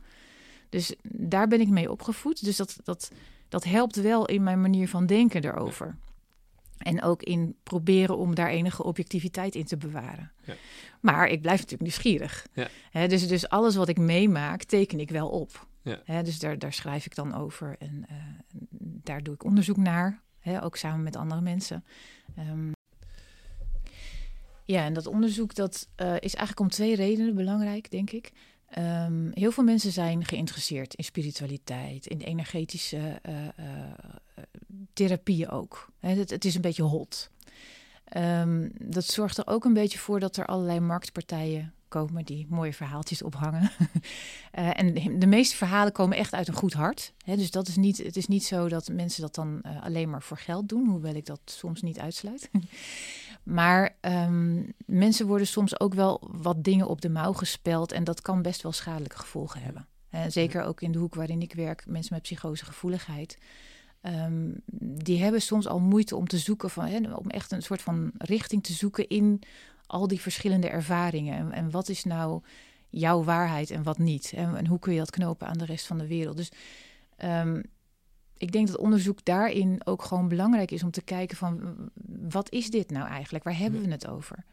Dus 0.70 0.96
daar 1.04 1.48
ben 1.48 1.62
ik 1.62 1.70
mee 1.70 1.92
opgevoed. 1.92 2.44
Dus 2.46 2.56
dat, 2.56 2.78
dat, 2.84 3.12
dat 3.50 3.64
helpt 3.64 3.96
wel 3.96 4.26
in 4.26 4.44
mijn 4.44 4.62
manier 4.62 4.90
van 4.90 5.06
denken 5.06 5.44
erover. 5.44 5.98
En 6.78 7.02
ook 7.02 7.24
in 7.24 7.56
proberen 7.64 8.18
om 8.18 8.36
daar 8.36 8.50
enige 8.50 8.84
objectiviteit 8.84 9.56
in 9.56 9.66
te 9.66 9.78
bewaren. 9.78 10.32
Ja. 10.44 10.54
Maar 11.00 11.28
ik 11.28 11.42
blijf 11.42 11.58
natuurlijk 11.58 11.82
nieuwsgierig. 11.82 12.48
Ja. 12.54 13.08
Dus, 13.08 13.28
dus 13.28 13.50
alles 13.50 13.76
wat 13.76 13.88
ik 13.88 13.98
meemaak, 13.98 14.64
teken 14.64 15.00
ik 15.00 15.10
wel 15.10 15.30
op. 15.30 15.68
Ja. 15.82 16.22
Dus 16.22 16.40
daar, 16.40 16.60
daar 16.60 16.74
schrijf 16.74 17.06
ik 17.06 17.16
dan 17.16 17.36
over 17.36 17.76
en 17.80 18.06
eh, 18.10 18.16
daar 18.80 19.24
doe 19.24 19.34
ik 19.34 19.44
onderzoek 19.44 19.78
naar. 19.78 20.26
Ook 20.62 20.78
samen 20.78 21.04
met 21.04 21.16
andere 21.16 21.42
mensen. 21.42 21.84
Ehm, 22.36 22.72
ja, 24.64 24.86
en 24.86 24.94
dat 24.94 25.08
onderzoek 25.08 25.56
dat, 25.56 25.90
eh, 25.96 26.14
is 26.14 26.36
eigenlijk 26.36 26.60
om 26.60 26.70
twee 26.70 26.96
redenen 26.96 27.36
belangrijk, 27.36 27.92
denk 27.92 28.12
ik. 28.12 28.32
Ehm, 28.68 29.30
heel 29.34 29.52
veel 29.52 29.64
mensen 29.64 29.92
zijn 29.92 30.26
geïnteresseerd 30.26 30.94
in 30.94 31.04
spiritualiteit, 31.04 32.08
in 32.08 32.20
energetische 32.20 33.20
eh, 33.22 33.48
eh, 33.48 33.54
therapieën 34.94 35.50
ook. 35.50 35.90
Het, 36.00 36.30
het 36.30 36.46
is 36.46 36.56
een 36.56 36.62
beetje 36.62 36.84
hot. 36.84 37.30
Ehm, 38.04 38.70
dat 38.80 39.06
zorgt 39.06 39.38
er 39.38 39.48
ook 39.48 39.66
een 39.66 39.74
beetje 39.74 40.00
voor 40.00 40.20
dat 40.20 40.38
er 40.38 40.46
allerlei 40.46 40.80
marktpartijen 40.80 41.74
komen 41.88 42.26
die 42.26 42.46
mooie 42.50 42.74
verhaaltjes 42.74 43.22
ophangen. 43.22 43.72
Eh, 44.52 44.80
en 44.80 45.20
de, 45.20 45.28
meeste 45.28 45.56
verhalen 45.56 45.92
komen 45.92 46.18
echt 46.18 46.34
uit 46.34 46.48
een 46.48 46.54
goed 46.54 46.74
hart. 46.74 47.14
Dus 47.26 47.52
dat 47.52 47.68
is 47.68 47.76
niet, 47.76 47.98
het 47.98 48.18
is 48.18 48.28
niet 48.28 48.46
zo 48.46 48.70
dat 48.70 48.90
mensen 48.90 49.22
dat 49.22 49.36
dan 49.36 49.62
alleen 49.62 50.10
maar 50.10 50.22
voor 50.22 50.38
geld 50.38 50.70
doen, 50.70 50.88
hoewel 50.88 51.14
ik 51.14 51.26
dat 51.26 51.40
soms 51.46 51.82
niet 51.82 52.00
uitsluit. 52.00 52.50
maar 53.48 53.96
ehm, 54.00 54.64
mensen 54.86 55.28
worden 55.28 55.48
soms 55.48 55.80
ook 55.80 55.94
wel 55.94 56.30
wat 56.32 56.64
dingen 56.64 56.88
op 56.88 57.02
de 57.02 57.10
mouw 57.10 57.34
gespeld 57.34 57.92
en 57.92 58.04
dat 58.04 58.22
kan 58.22 58.42
best 58.42 58.62
wel 58.62 58.72
schadelijke 58.72 59.18
gevolgen 59.18 59.62
hebben. 59.62 59.88
En 60.10 60.32
zeker 60.32 60.64
ook 60.64 60.82
in 60.82 60.92
de 60.92 60.98
hoek 60.98 61.16
waarin 61.16 61.42
ik 61.42 61.54
werk, 61.54 61.84
mensen 61.88 62.14
met 62.14 62.24
psychosegevoeligheid. 62.24 63.38
Ehm, 64.02 64.52
die 64.82 65.22
hebben 65.22 65.42
soms 65.42 65.68
al 65.68 65.80
moeite 65.80 66.16
om 66.16 66.28
te 66.28 66.38
zoeken 66.38 66.70
van, 66.70 66.86
hè, 66.86 67.14
om 67.14 67.30
echt 67.30 67.52
een 67.52 67.62
soort 67.62 67.82
van 67.82 68.12
richting 68.18 68.64
te 68.64 68.74
zoeken 68.74 69.08
in 69.08 69.42
al 69.86 70.08
die 70.08 70.22
verschillende 70.22 70.70
ervaringen. 70.70 71.38
En, 71.38 71.52
en 71.52 71.72
wat 71.72 71.90
is 71.90 72.04
nou 72.04 72.42
jouw 72.90 73.24
waarheid 73.24 73.72
en 73.72 73.84
wat 73.84 73.98
niet? 73.98 74.34
En, 74.36 74.56
en 74.56 74.68
hoe 74.68 74.80
kun 74.80 74.94
je 74.94 75.00
dat 75.00 75.10
knopen 75.10 75.48
aan 75.48 75.58
de 75.58 75.66
rest 75.66 75.86
van 75.86 75.98
de 75.98 76.08
wereld? 76.08 76.38
Dus 76.38 76.52
ehm, 77.18 77.62
ik 78.38 78.52
denk 78.52 78.68
dat 78.68 78.78
onderzoek 78.78 79.26
daarin 79.26 79.82
ook 79.84 80.04
gewoon 80.04 80.28
belangrijk 80.28 80.72
is 80.72 80.84
om 80.84 80.92
te 80.92 81.02
kijken 81.02 81.38
van 81.38 81.76
wat 82.30 82.52
is 82.52 82.70
dit 82.70 82.90
nou 82.90 83.08
eigenlijk? 83.08 83.44
Waar 83.44 83.58
hebben 83.58 83.82
we 83.82 83.92
het 83.92 84.08
over? 84.08 84.46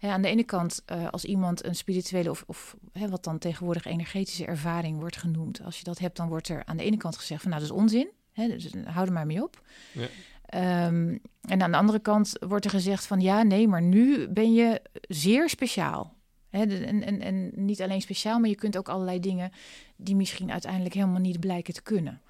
Aan 0.00 0.22
de 0.22 0.28
ene 0.28 0.44
kant, 0.44 0.82
eh, 0.86 1.08
als 1.08 1.24
iemand 1.24 1.64
een 1.64 1.74
spirituele 1.74 2.30
of, 2.30 2.44
of 2.46 2.76
hè, 2.92 3.08
wat 3.08 3.24
dan 3.24 3.38
tegenwoordig 3.38 3.84
energetische 3.84 4.46
ervaring 4.46 4.98
wordt 4.98 5.16
genoemd, 5.16 5.62
als 5.64 5.78
je 5.78 5.84
dat 5.84 5.98
hebt, 5.98 6.16
dan 6.16 6.28
wordt 6.28 6.48
er 6.48 6.64
aan 6.64 6.76
de 6.76 6.82
ene 6.82 6.96
kant 6.96 7.16
gezegd 7.16 7.42
van 7.42 7.50
nou 7.50 7.62
dat 7.62 7.70
is 7.70 7.76
onzin. 7.76 8.08
Hè, 8.32 8.48
dus 8.48 8.72
hou 8.84 9.06
er 9.06 9.12
maar 9.12 9.26
mee 9.26 9.42
op. 9.42 9.62
Ja. 9.92 10.06
Ehm, 10.46 11.16
en 11.40 11.62
aan 11.62 11.70
de 11.70 11.76
andere 11.76 11.98
kant 11.98 12.32
wordt 12.40 12.64
er 12.64 12.70
gezegd 12.70 13.06
van 13.06 13.20
ja, 13.20 13.42
nee, 13.42 13.68
maar 13.68 13.82
nu 13.82 14.28
ben 14.28 14.52
je 14.52 14.82
zeer 15.08 15.48
speciaal. 15.48 16.14
En, 16.60 17.02
en, 17.02 17.20
en 17.20 17.50
niet 17.54 17.82
alleen 17.82 18.00
speciaal, 18.00 18.38
maar 18.38 18.48
je 18.48 18.54
kunt 18.54 18.76
ook 18.76 18.88
allerlei 18.88 19.20
dingen 19.20 19.52
die 19.96 20.16
misschien 20.16 20.52
uiteindelijk 20.52 20.94
helemaal 20.94 21.20
niet 21.20 21.40
blijken 21.40 21.74
te 21.74 21.82
kunnen. 21.82 22.20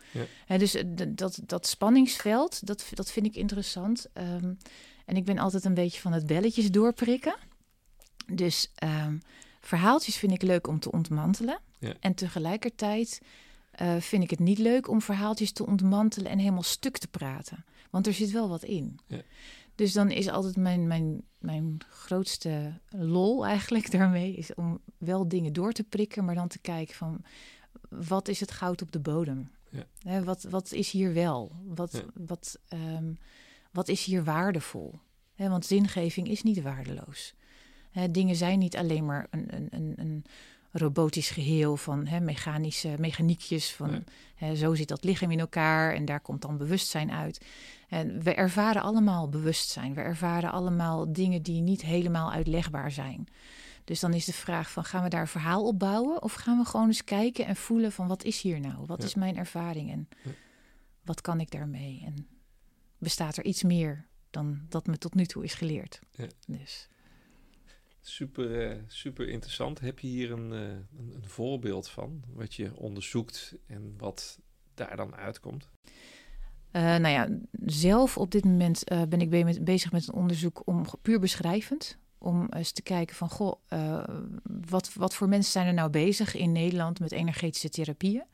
Ja. 0.47 0.59
Dus 0.59 0.75
eh, 0.75 0.85
dat, 1.09 1.41
dat 1.47 1.67
spanningsveld, 1.67 2.67
dat, 2.67 2.91
dat 2.95 3.11
vind 3.11 3.27
ik 3.27 3.37
interessant. 3.37 4.07
Ehm, 4.13 4.53
en 5.05 5.17
ik 5.17 5.25
ben 5.25 5.39
altijd 5.39 5.65
een 5.65 5.75
beetje 5.75 6.01
van 6.01 6.13
het 6.13 6.27
belletjes 6.27 6.71
doorprikken. 6.71 7.35
Dus 8.27 8.71
ehm, 8.75 9.17
verhaaltjes 9.61 10.17
vind 10.17 10.33
ik 10.33 10.43
leuk 10.43 10.67
om 10.67 10.79
te 10.79 10.93
ontmantelen. 10.93 11.59
Ja. 11.79 11.95
En 12.01 12.15
tegelijkertijd 12.15 13.21
eh, 13.71 13.97
vind 13.97 14.23
ik 14.23 14.31
het 14.31 14.39
niet 14.39 14.59
leuk 14.59 14.89
om 14.89 15.03
verhaaltjes 15.03 15.53
te 15.53 15.67
ontmantelen 15.67 16.31
en 16.31 16.39
helemaal 16.39 16.63
stuk 16.63 16.99
te 16.99 17.09
praten. 17.09 17.65
Want 17.91 18.07
er 18.07 18.15
zit 18.15 18.31
wel 18.31 18.49
wat 18.49 18.63
in. 18.63 18.99
Ja. 19.07 19.23
Dus 19.75 19.93
dan 19.93 20.11
is 20.11 20.29
altijd 20.29 20.57
mijn, 20.57 20.87
mijn, 20.87 21.23
mijn 21.39 21.79
grootste 21.89 22.81
lol 22.91 23.47
eigenlijk 23.47 23.91
daarmee... 23.99 24.35
is 24.35 24.55
om 24.55 24.81
wel 24.99 25.29
dingen 25.29 25.53
door 25.53 25.73
te 25.73 25.85
prikken, 25.85 26.25
maar 26.25 26.35
dan 26.35 26.49
te 26.49 26.59
kijken 26.59 26.95
van... 26.95 27.25
wat 27.89 28.29
is 28.29 28.41
het 28.41 28.51
goud 28.51 28.83
op 28.83 28.93
de 28.93 29.01
bodem? 29.01 29.51
Ja. 29.71 29.85
Hè, 29.99 30.25
wat, 30.25 30.43
wat 30.43 30.73
is 30.73 30.91
hier 30.91 31.13
wel? 31.13 31.53
Wat, 31.65 31.93
Ja. 31.93 32.05
wat, 32.27 32.59
ehm, 32.69 33.13
wat 33.71 33.89
is 33.89 34.05
hier 34.05 34.25
waardevol? 34.25 34.99
want 35.37 35.67
zingeving 35.67 36.29
is 36.29 36.43
niet 36.43 36.63
waardeloos. 36.63 37.35
dingen 38.11 38.37
zijn 38.37 38.59
niet 38.59 38.77
alleen 38.77 39.05
maar 39.05 39.27
een, 39.31 39.55
een, 39.55 39.69
een, 39.71 39.93
een 39.97 40.25
robotisch 40.77 41.31
geheel 41.31 41.77
van 41.77 42.09
mechanische 42.23 42.95
mechaniekjes. 42.99 43.73
Van 43.73 44.05
zo 44.55 44.75
zit 44.75 44.89
dat 44.89 45.05
lichaam 45.05 45.31
in 45.31 45.41
elkaar 45.41 45.95
en 45.95 46.05
daar 46.05 46.21
komt 46.21 46.43
dan 46.43 46.57
bewustzijn 46.57 47.11
uit. 47.11 47.45
En 47.89 48.23
we 48.23 48.35
ervaren 48.35 48.83
allemaal 48.83 49.29
bewustzijn. 49.29 49.95
We 49.95 50.01
ervaren 50.01 50.53
allemaal 50.53 51.13
dingen 51.13 51.43
die 51.43 51.61
niet 51.61 51.83
helemaal 51.83 52.33
uitlegbaar 52.33 52.91
zijn. 52.91 53.27
Dus 53.85 54.01
dan 54.01 54.15
is 54.15 54.25
de 54.25 54.33
vraag 54.33 54.71
van 54.71 54.85
gaan 54.85 55.03
we 55.03 55.09
daar 55.09 55.21
een 55.21 55.27
verhaal 55.27 55.67
op 55.67 55.79
bouwen 55.79 56.23
of 56.23 56.33
gaan 56.33 56.59
we 56.59 56.65
gewoon 56.65 56.87
eens 56.87 57.05
kijken 57.05 57.47
en 57.47 57.57
voelen 57.57 57.93
van 57.93 58.07
wat 58.07 58.25
is 58.25 58.41
hier 58.41 58.61
nou? 58.61 58.87
Wat 58.87 59.03
is 59.03 59.15
mijn 59.15 59.37
ervaring 59.37 59.91
en 59.91 60.09
wat 61.03 61.21
kan 61.21 61.41
ik 61.41 61.51
daarmee? 61.51 62.03
En 62.05 62.27
bestaat 62.99 63.37
er 63.37 63.45
iets 63.45 63.63
meer 63.63 64.07
dan 64.31 64.61
dat 64.69 64.87
me 64.87 64.99
tot 64.99 65.15
nu 65.15 65.27
toe 65.27 65.45
is 65.45 65.55
geleerd? 65.55 66.01
Ja. 66.11 66.27
Dus. 66.47 66.89
Super, 68.07 68.71
uh, 68.71 68.79
super 68.87 69.29
interessant. 69.29 69.81
Heb 69.81 69.99
je 69.99 70.07
hier 70.07 70.31
een, 70.31 70.53
uh, 70.53 70.61
een, 70.61 71.13
een, 71.15 71.29
voorbeeld 71.29 71.89
van 71.89 72.23
wat 72.33 72.55
je 72.55 72.77
onderzoekt 72.77 73.55
en 73.67 73.95
wat 73.99 74.41
daar 74.75 74.97
dan 74.97 75.15
uitkomt? 75.15 75.71
Uh, 76.73 76.83
nou 76.83 77.09
ja, 77.09 77.29
zelf 77.67 78.19
op 78.19 78.31
dit 78.31 78.45
moment 78.45 78.85
ben 78.85 79.21
ik 79.21 79.31
bezig 79.65 79.93
met 79.93 80.09
een 80.09 80.15
onderzoek 80.15 80.63
om 80.65 80.85
puur 81.03 81.21
beschrijvend 81.21 81.99
om 82.19 82.47
eens 82.51 82.73
te 82.73 82.83
kijken 82.83 83.17
van, 83.17 83.29
goh, 83.29 83.55
wat, 84.69 84.95
wat 84.95 85.15
voor 85.15 85.29
mensen 85.29 85.53
zijn 85.53 85.67
er 85.67 85.75
nou 85.75 85.91
bezig 85.91 86.35
in 86.35 86.53
Nederland 86.53 87.01
met 87.01 87.13
energetische 87.13 87.69
therapieën? 87.69 88.25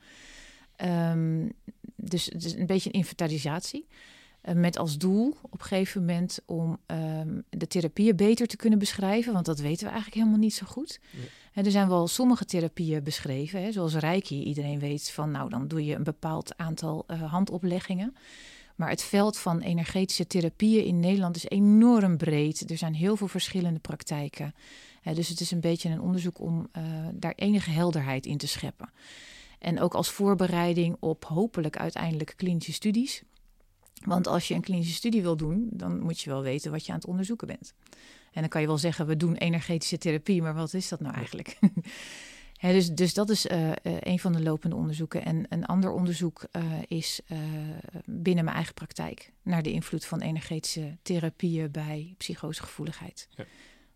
Um, 0.85 1.53
dus 1.97 2.29
is 2.29 2.55
een 2.55 2.67
beetje 2.67 2.89
een 2.89 3.01
inventarisatie. 3.01 3.87
Uh, 4.45 4.55
met 4.55 4.79
als 4.79 4.99
doel 4.99 5.37
op 5.43 5.61
een 5.61 5.67
gegeven 5.67 6.01
moment 6.01 6.39
om 6.47 6.79
um, 6.87 7.45
de 7.49 7.67
therapieën 7.67 8.17
beter 8.17 8.47
te 8.47 8.57
kunnen 8.57 8.79
beschrijven, 8.79 9.33
want 9.33 9.47
dat 9.47 9.59
weten 9.59 9.85
we 9.85 9.91
eigenlijk 9.91 10.17
helemaal 10.17 10.39
niet 10.39 10.55
zo 10.55 10.67
goed. 10.67 11.01
Ja. 11.53 11.63
er 11.63 11.71
zijn 11.71 11.89
wel 11.89 12.09
sommige 12.09 12.45
therapieën 12.45 13.03
beschreven, 13.03 13.63
hè, 13.63 13.73
zoals 13.73 13.95
Reiki. 13.95 14.43
Iedereen 14.43 14.79
weet 14.79 15.11
van, 15.11 15.31
nou 15.31 15.51
dan 15.51 15.69
doe 15.69 15.85
je 15.85 15.95
een 15.95 16.05
bepaald 16.05 16.57
aantal 16.57 17.05
uh, 17.07 17.33
handopleggingen. 17.33 18.15
Maar 18.77 18.89
het 18.91 19.03
veld 19.03 19.39
van 19.39 19.61
energetische 19.61 20.27
therapieën 20.27 20.85
in 20.85 21.01
Nederland 21.01 21.37
is 21.37 21.49
enorm 21.49 22.17
breed. 22.17 22.71
Er 22.71 22.79
zijn 22.79 22.95
heel 22.95 23.17
veel 23.17 23.29
verschillende 23.29 23.81
praktijken. 23.81 24.55
dus 25.15 25.29
het 25.29 25.41
is 25.41 25.51
een 25.51 25.61
beetje 25.61 25.89
een 25.89 26.01
onderzoek 26.01 26.41
om 26.41 26.69
uh, 26.77 26.83
daar 27.13 27.33
enige 27.37 27.71
helderheid 27.71 28.27
in 28.27 28.37
te 28.37 28.47
scheppen. 28.47 28.91
En 29.59 29.81
ook 29.81 29.95
als 29.95 30.11
voorbereiding 30.11 30.97
op 31.01 31.25
hopelijk 31.25 31.77
uiteindelijk 31.77 32.33
klinische 32.37 32.73
studies. 32.73 33.23
Want 34.07 34.27
als 34.27 34.49
je 34.49 34.55
een 34.55 34.61
klinische 34.61 34.95
studie 34.95 35.23
wil 35.23 35.37
doen, 35.37 35.69
dan 35.71 36.01
moet 36.01 36.21
je 36.21 36.31
wel 36.31 36.43
weten 36.43 36.71
wat 36.71 36.87
je 36.87 36.93
aan 36.93 36.99
het 36.99 37.07
onderzoeken 37.07 37.47
bent. 37.47 37.75
En 38.33 38.41
dan 38.41 38.49
kan 38.49 38.61
je 38.61 38.67
wel 38.67 38.79
zeggen, 38.79 39.07
we 39.07 39.17
doen 39.17 39.35
energetische 39.35 39.99
therapie, 39.99 40.43
maar 40.43 40.55
wat 40.55 40.75
is 40.75 40.89
dat 40.89 41.01
nou 41.01 41.15
eigenlijk? 41.15 41.59
dus, 42.61 42.89
dus 42.89 43.15
dat 43.15 43.31
is 43.31 43.47
uh, 43.47 43.71
een 43.83 44.19
van 44.19 44.33
de 44.33 44.43
lopende 44.43 44.77
onderzoeken. 44.77 45.25
En 45.25 45.47
een 45.49 45.67
ander 45.67 45.91
onderzoek 45.91 46.45
uh, 46.53 46.63
is 46.87 47.21
binnen 48.05 48.45
mijn 48.45 48.57
eigen 48.57 48.75
praktijk 48.75 49.33
naar 49.43 49.63
de 49.63 49.73
invloed 49.73 50.05
van 50.05 50.21
energetische 50.21 50.97
therapieën 51.03 51.71
bij 51.71 52.15
psychosegevoeligheid. 52.19 53.29
Ja. 53.31 53.45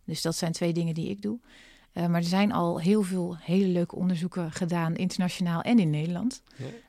Dus 0.04 0.22
dat 0.22 0.36
zijn 0.36 0.52
twee 0.52 0.72
dingen 0.72 0.94
die 0.94 1.08
ik 1.08 1.22
doe. 1.22 1.38
maar 1.92 2.14
er 2.14 2.24
zijn 2.24 2.52
al 2.52 2.80
heel 2.80 3.02
veel 3.02 3.36
hele 3.40 3.66
leuke 3.66 3.96
onderzoeken 3.96 4.52
gedaan, 4.52 4.96
internationaal 4.96 5.60
en 5.60 5.78
in 5.78 5.90
Nederland. 5.90 6.42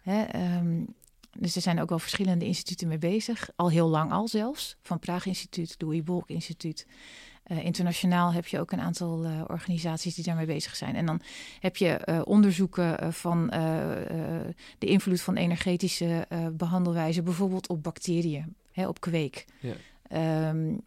Ja. 0.04 0.58
um, 0.58 0.96
dus 1.40 1.56
er 1.56 1.62
zijn 1.62 1.82
ook 1.82 1.90
wel 1.90 2.00
verschillende 2.00 2.46
instituten 2.46 2.88
mee 2.88 2.98
bezig, 2.98 3.50
al 3.56 3.70
heel 3.70 3.88
lang 3.88 4.12
al 4.12 4.28
zelfs. 4.28 4.76
Van 4.82 5.00
Praag 5.00 5.26
Instituut, 5.26 5.76
Louis 5.78 6.04
Bolk 6.04 6.30
Instituut. 6.30 6.88
Uh, 7.48 7.66
internationaal 7.66 8.34
heb 8.34 8.48
je 8.48 8.60
ook 8.60 8.72
een 8.72 8.80
aantal 8.80 9.26
uh, 9.26 9.42
organisaties 9.48 10.16
die 10.16 10.24
daarmee 10.24 10.46
bezig 10.46 10.76
zijn. 10.76 10.96
En 10.96 11.06
dan 11.06 11.22
heb 11.60 11.78
je 11.78 12.02
uh, 12.06 12.22
onderzoeken 12.24 13.14
van 13.14 13.48
de 14.78 14.86
invloed 14.86 15.22
van 15.22 15.36
energetische 15.36 16.28
behandelwijzen, 16.54 17.24
bijvoorbeeld 17.24 17.68
op 17.68 17.84
bacteriën, 17.84 18.56
hè, 18.72 18.88
op 18.88 19.00
kweek. 19.00 19.46
Ja. 19.60 20.50
Um, 20.50 20.82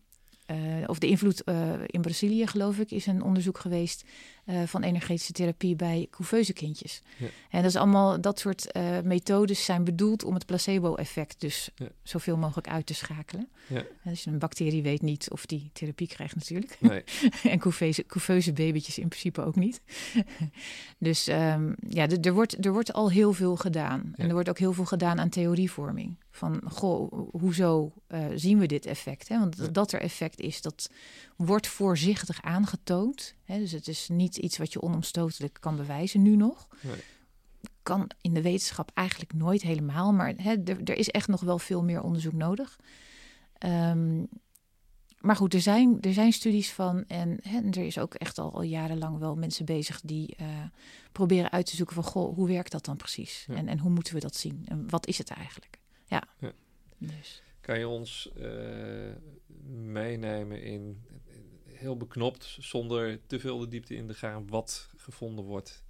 of 0.86 0.98
de 0.98 1.06
invloed 1.06 1.42
in 1.86 2.00
Brazilië, 2.00 2.46
geloof 2.46 2.78
ik, 2.78 2.90
is 2.90 3.06
een 3.06 3.22
onderzoek 3.22 3.58
geweest 3.58 4.04
uh, 4.48 4.62
van 4.66 4.82
energetische 4.82 5.32
therapie 5.32 5.76
bij 5.76 6.06
couveuse 6.10 6.52
kindjes. 6.52 7.02
Ja. 7.16 7.26
En 7.50 7.62
dat 7.62 7.70
is 7.70 7.76
allemaal 7.76 8.20
dat 8.20 8.38
soort 8.38 8.76
uh, 8.76 9.00
methodes 9.00 9.64
zijn 9.64 9.84
bedoeld 9.84 10.24
om 10.24 10.34
het 10.34 10.46
placebo-effect 10.46 11.40
dus 11.40 11.70
ja. 11.74 11.88
zoveel 12.02 12.36
mogelijk 12.36 12.68
uit 12.68 12.86
te 12.86 12.94
schakelen. 12.94 13.48
Ja. 13.66 13.82
Dus 14.04 14.26
een 14.26 14.38
bacterie 14.38 14.82
weet 14.82 15.02
niet 15.02 15.30
of 15.30 15.46
die 15.46 15.70
therapie 15.72 16.08
krijgt 16.08 16.34
natuurlijk. 16.34 16.76
Nee. 16.80 17.04
en 17.52 17.58
couveuse, 17.58 18.06
couveuse 18.06 18.52
babytjes 18.52 18.98
in 18.98 19.08
principe 19.08 19.44
ook 19.44 19.56
niet. 19.56 19.80
dus 20.98 21.28
um, 21.28 21.74
ja, 21.88 22.08
er 22.08 22.32
wordt, 22.32 22.64
er 22.64 22.72
wordt 22.72 22.92
al 22.92 23.10
heel 23.10 23.32
veel 23.32 23.56
gedaan. 23.56 24.12
En 24.16 24.26
er 24.26 24.32
wordt 24.32 24.48
ook 24.48 24.58
heel 24.58 24.72
veel 24.72 24.84
gedaan 24.84 25.20
aan 25.20 25.28
theorievorming. 25.28 26.16
Van, 26.30 26.60
goh, 26.64 27.12
hoezo 27.30 27.92
uh, 28.08 28.26
zien 28.34 28.58
we 28.58 28.66
dit 28.66 28.86
effect? 28.86 29.28
Hè? 29.28 29.38
Want 29.38 29.74
dat 29.74 29.92
er 29.92 30.00
effect 30.00 30.40
is, 30.40 30.62
dat 30.62 30.90
wordt 31.36 31.66
voorzichtig 31.66 32.42
aangetoond. 32.42 33.34
Hè? 33.44 33.58
Dus 33.58 33.72
het 33.72 33.88
is 33.88 34.08
niet 34.08 34.37
iets 34.38 34.58
wat 34.58 34.72
je 34.72 34.82
onomstotelijk 34.82 35.56
kan 35.60 35.76
bewijzen 35.76 36.22
nu 36.22 36.36
nog. 36.36 36.68
Nee. 36.80 37.00
Kan 37.82 38.10
in 38.20 38.34
de 38.34 38.42
wetenschap 38.42 38.90
eigenlijk 38.94 39.32
nooit 39.32 39.62
helemaal, 39.62 40.12
maar 40.12 40.34
hè, 40.36 40.56
er, 40.64 40.82
er, 40.84 40.96
is 40.96 41.08
echt 41.08 41.28
nog 41.28 41.40
wel 41.40 41.58
veel 41.58 41.82
meer 41.82 42.02
onderzoek 42.02 42.32
nodig. 42.32 42.78
Um, 43.66 44.28
maar 45.20 45.36
goed, 45.36 45.54
er 45.54 45.60
zijn, 45.60 46.00
er 46.00 46.12
zijn 46.12 46.32
studies 46.32 46.72
van 46.72 47.04
en, 47.06 47.38
hè, 47.42 47.60
er 47.70 47.86
is 47.86 47.98
ook 47.98 48.14
echt 48.14 48.38
al, 48.38 48.52
al, 48.52 48.62
jarenlang 48.62 49.18
wel 49.18 49.36
mensen 49.36 49.64
bezig 49.64 50.00
die 50.00 50.36
uh, 50.40 50.46
proberen 51.12 51.50
uit 51.50 51.66
te 51.66 51.76
zoeken 51.76 51.94
van, 51.94 52.04
goh, 52.04 52.34
hoe 52.34 52.48
werkt 52.48 52.72
dat 52.72 52.84
dan 52.84 52.96
precies? 52.96 53.44
Ja. 53.48 53.54
En, 53.54 53.68
en 53.68 53.78
hoe 53.78 53.90
moeten 53.90 54.14
we 54.14 54.20
dat 54.20 54.36
zien? 54.36 54.62
En 54.64 54.90
wat 54.90 55.06
is 55.06 55.18
het 55.18 55.30
eigenlijk? 55.30 55.78
Ja. 56.04 56.22
ja. 56.38 56.52
Dus. 56.98 57.42
Kan 57.60 57.78
je 57.78 57.88
ons 57.88 58.30
uh, 58.36 58.46
meenemen 59.66 60.62
in 60.62 61.02
heel 61.78 61.96
beknopt, 61.96 62.56
zonder 62.60 63.20
te 63.26 63.40
veel 63.40 63.58
de 63.58 63.68
diepte 63.68 63.94
in 63.94 64.06
te 64.06 64.14
gaan, 64.14 64.48
wat 64.48 64.88
gevonden 64.96 65.44
wordt? 65.44 65.82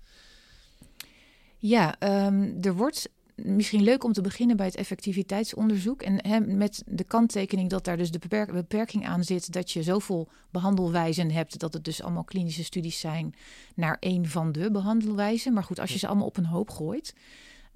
Ja, 1.59 1.97
um, 2.26 2.59
er 2.61 2.75
wordt 2.75 3.09
misschien 3.35 3.83
leuk 3.83 4.04
om 4.04 4.12
te 4.12 4.21
beginnen 4.21 4.57
bij 4.57 4.66
het 4.66 4.76
effectiviteitsonderzoek. 4.76 6.02
En 6.02 6.26
hè, 6.26 6.40
met 6.40 6.83
de 6.87 7.04
kanttekening 7.04 7.71
dat 7.71 7.85
daar 7.85 7.97
dus 7.97 8.11
de 8.11 8.18
beperk 8.18 8.52
beperking 8.52 9.07
aan 9.07 9.25
zit 9.25 9.52
dat 9.52 9.71
je 9.71 9.83
zoveel 9.83 10.28
behandelwijzen 10.50 11.30
hebt, 11.30 11.59
dat 11.59 11.73
het 11.73 11.85
dus 11.85 12.02
allemaal 12.02 12.25
klinische 12.25 12.64
studies 12.64 13.00
zijn 13.00 13.35
naar 13.75 13.97
één 14.00 14.26
van 14.26 14.52
de 14.52 14.71
behandelwijzen. 14.71 15.52
Maar 15.52 15.64
goed, 15.64 15.78
als 15.78 15.92
je 15.92 15.99
ze 15.99 16.07
allemaal 16.07 16.26
op 16.26 16.37
een 16.37 16.47
hoop 16.47 16.71
gooit, 16.71 17.14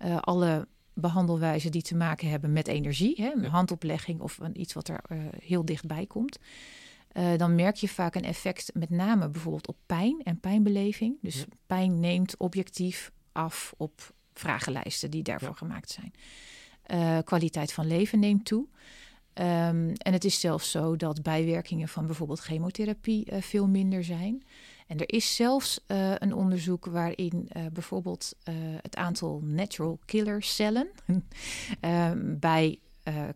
uh, 0.04 0.16
alle 0.20 0.66
behandelwijzen 0.94 1.70
die 1.70 1.82
te 1.82 1.96
maken 1.96 2.28
hebben 2.28 2.52
met 2.52 2.68
energie, 2.68 3.22
hè, 3.22 3.32
een 3.34 3.44
handoplegging 3.44 4.20
of 4.20 4.38
een, 4.38 4.60
iets 4.60 4.72
wat 4.72 4.88
er 4.88 5.00
uh, 5.12 5.18
heel 5.38 5.64
dichtbij 5.64 6.06
komt. 6.06 6.38
Uh, 7.12 7.36
dan 7.36 7.54
merk 7.54 7.76
je 7.76 7.88
vaak 7.88 8.14
een 8.14 8.24
effect, 8.24 8.70
met 8.74 8.90
name 8.90 9.28
bijvoorbeeld 9.28 9.68
op 9.68 9.76
pijn 9.86 10.20
en 10.22 10.40
pijnbeleving. 10.40 11.18
Dus 11.20 11.36
ja. 11.36 11.44
pijn 11.66 12.00
neemt 12.00 12.36
objectief 12.36 13.12
af 13.32 13.74
op 13.76 14.14
vragenlijsten 14.32 15.10
die 15.10 15.22
daarvoor 15.22 15.48
ja. 15.48 15.54
gemaakt 15.54 15.90
zijn. 15.90 16.12
Uh, 16.86 17.18
kwaliteit 17.24 17.72
van 17.72 17.86
leven 17.86 18.18
neemt 18.18 18.44
toe. 18.44 18.66
Um, 19.34 19.92
en 19.92 20.12
het 20.12 20.24
is 20.24 20.40
zelfs 20.40 20.70
zo 20.70 20.96
dat 20.96 21.22
bijwerkingen 21.22 21.88
van 21.88 22.06
bijvoorbeeld 22.06 22.40
chemotherapie 22.40 23.32
uh, 23.32 23.40
veel 23.40 23.68
minder 23.68 24.04
zijn. 24.04 24.42
En 24.86 24.98
er 24.98 25.12
is 25.12 25.36
zelfs 25.36 25.80
uh, 25.86 26.14
een 26.18 26.34
onderzoek 26.34 26.86
waarin 26.86 27.48
bijvoorbeeld 27.72 28.36
het 28.82 28.96
aantal 28.96 29.40
natural 29.44 29.98
killer 30.04 30.42
cellen 30.42 30.88
ehm, 31.80 32.38
bij 32.38 32.78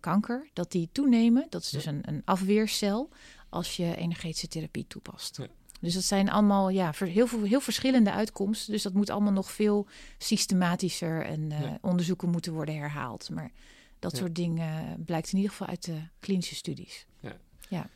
kanker, 0.00 0.48
dat 0.52 0.72
die 0.72 0.88
toenemen. 0.92 1.46
Dat 1.48 1.62
is 1.62 1.70
dus 1.70 1.86
een, 1.86 2.00
een 2.02 2.22
afweercel 2.24 3.10
als 3.56 3.76
je 3.76 3.96
energetische 3.96 4.48
therapie 4.48 4.86
toepast. 4.86 5.36
Ja. 5.36 5.46
Dus 5.80 5.94
dat 5.94 6.04
zijn 6.04 6.30
allemaal 6.30 6.68
ja, 6.68 6.92
heel, 6.98 7.26
veel, 7.26 7.42
heel 7.42 7.60
verschillende 7.60 8.12
uitkomsten. 8.12 8.72
Dus 8.72 8.82
dat 8.82 8.92
moet 8.92 9.10
allemaal 9.10 9.32
nog 9.32 9.50
veel 9.50 9.86
systematischer 10.18 11.24
en 11.24 11.40
uh, 11.50 11.60
ja. 11.60 11.78
onderzoeken 11.80 12.30
moeten 12.30 12.52
worden 12.52 12.76
herhaald. 12.76 13.30
Maar 13.30 13.52
dat 13.98 14.12
ja. 14.12 14.18
soort 14.18 14.34
dingen 14.34 15.02
blijkt 15.04 15.30
in 15.30 15.36
ieder 15.36 15.50
geval 15.50 15.66
uit 15.66 15.84
de 15.84 16.00
klinische 16.20 16.54
studies. 16.54 17.06
Ja. 17.20 17.36
ja. 17.68 17.88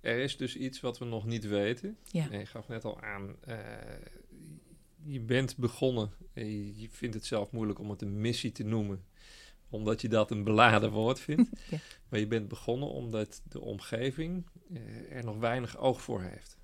Er 0.00 0.18
is 0.18 0.36
dus 0.36 0.56
iets 0.56 0.80
wat 0.80 0.98
we 0.98 1.04
nog 1.04 1.26
niet 1.26 1.46
weten. 1.46 1.96
Ja. 2.04 2.26
je 2.30 2.46
gaf 2.46 2.68
net 2.68 2.84
al 2.84 3.00
aan, 3.00 3.36
uh, 3.48 3.56
je 5.04 5.20
bent 5.20 5.56
begonnen. 5.56 6.10
Je 6.34 6.88
vindt 6.90 7.14
het 7.14 7.26
zelf 7.26 7.52
moeilijk 7.52 7.78
om 7.78 7.90
het 7.90 8.02
een 8.02 8.20
missie 8.20 8.52
te 8.52 8.64
noemen 8.64 9.04
omdat 9.70 10.00
je 10.00 10.08
dat 10.08 10.30
een 10.30 10.44
beladen 10.44 10.90
woord 10.90 11.20
vindt. 11.20 11.50
ja. 11.70 11.78
Maar 12.08 12.20
je 12.20 12.26
bent 12.26 12.48
begonnen 12.48 12.88
omdat 12.88 13.42
de 13.44 13.60
omgeving 13.60 14.46
uh, 14.70 14.80
er 15.16 15.24
nog 15.24 15.38
weinig 15.38 15.78
oog 15.78 16.02
voor 16.02 16.22
heeft. 16.22 16.58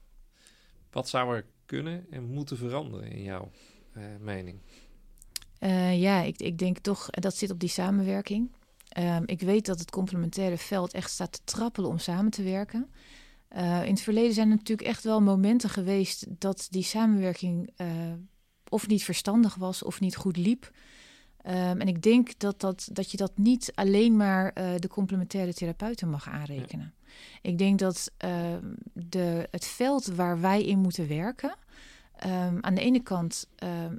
Wat 0.90 1.08
zou 1.08 1.36
er 1.36 1.46
kunnen 1.64 2.06
en 2.10 2.24
moeten 2.24 2.56
veranderen 2.56 3.10
in 3.10 3.22
jouw 3.22 3.50
uh, 3.96 4.04
mening? 4.20 4.60
Uh, 5.60 6.00
ja, 6.00 6.22
ik, 6.22 6.38
ik 6.38 6.58
denk 6.58 6.78
toch, 6.78 7.10
dat 7.10 7.36
zit 7.36 7.50
op 7.50 7.60
die 7.60 7.68
samenwerking. 7.68 8.50
Ehm, 8.88 9.22
ik 9.26 9.40
weet 9.40 9.66
dat 9.66 9.78
het 9.78 9.90
complementaire 9.90 10.58
veld 10.58 10.92
echt 10.92 11.10
staat 11.10 11.32
te 11.32 11.40
trappelen 11.44 11.90
om 11.90 11.98
samen 11.98 12.30
te 12.30 12.42
werken. 12.42 12.90
Uh, 13.56 13.84
in 13.84 13.90
het 13.90 14.00
verleden 14.00 14.32
zijn 14.32 14.50
er 14.50 14.56
natuurlijk 14.56 14.88
echt 14.88 15.04
wel 15.04 15.20
momenten 15.20 15.70
geweest 15.70 16.26
dat 16.28 16.66
die 16.70 16.82
samenwerking 16.82 17.70
uh, 17.76 18.12
of 18.68 18.86
niet 18.86 19.04
verstandig 19.04 19.54
was 19.54 19.82
of 19.82 20.00
niet 20.00 20.16
goed 20.16 20.36
liep. 20.36 20.70
Um, 21.48 21.80
en 21.80 21.88
ik 21.88 22.02
denk 22.02 22.38
dat, 22.38 22.60
dat, 22.60 22.88
dat 22.92 23.10
je 23.10 23.16
dat 23.16 23.32
niet 23.34 23.72
alleen 23.74 24.16
maar 24.16 24.44
uh, 24.58 24.74
de 24.76 24.88
complementaire 24.88 25.54
therapeuten 25.54 26.10
mag 26.10 26.28
aanrekenen. 26.28 26.94
Ja. 26.96 27.14
Ik 27.42 27.58
denk 27.58 27.78
dat 27.78 28.10
ehm, 28.16 28.74
de, 28.92 29.48
het 29.50 29.64
veld 29.64 30.06
waar 30.06 30.40
wij 30.40 30.64
in 30.64 30.78
moeten 30.78 31.08
werken. 31.08 31.54
Um, 32.26 32.58
aan 32.60 32.74
de 32.74 32.80
ene 32.80 33.00
kant 33.00 33.48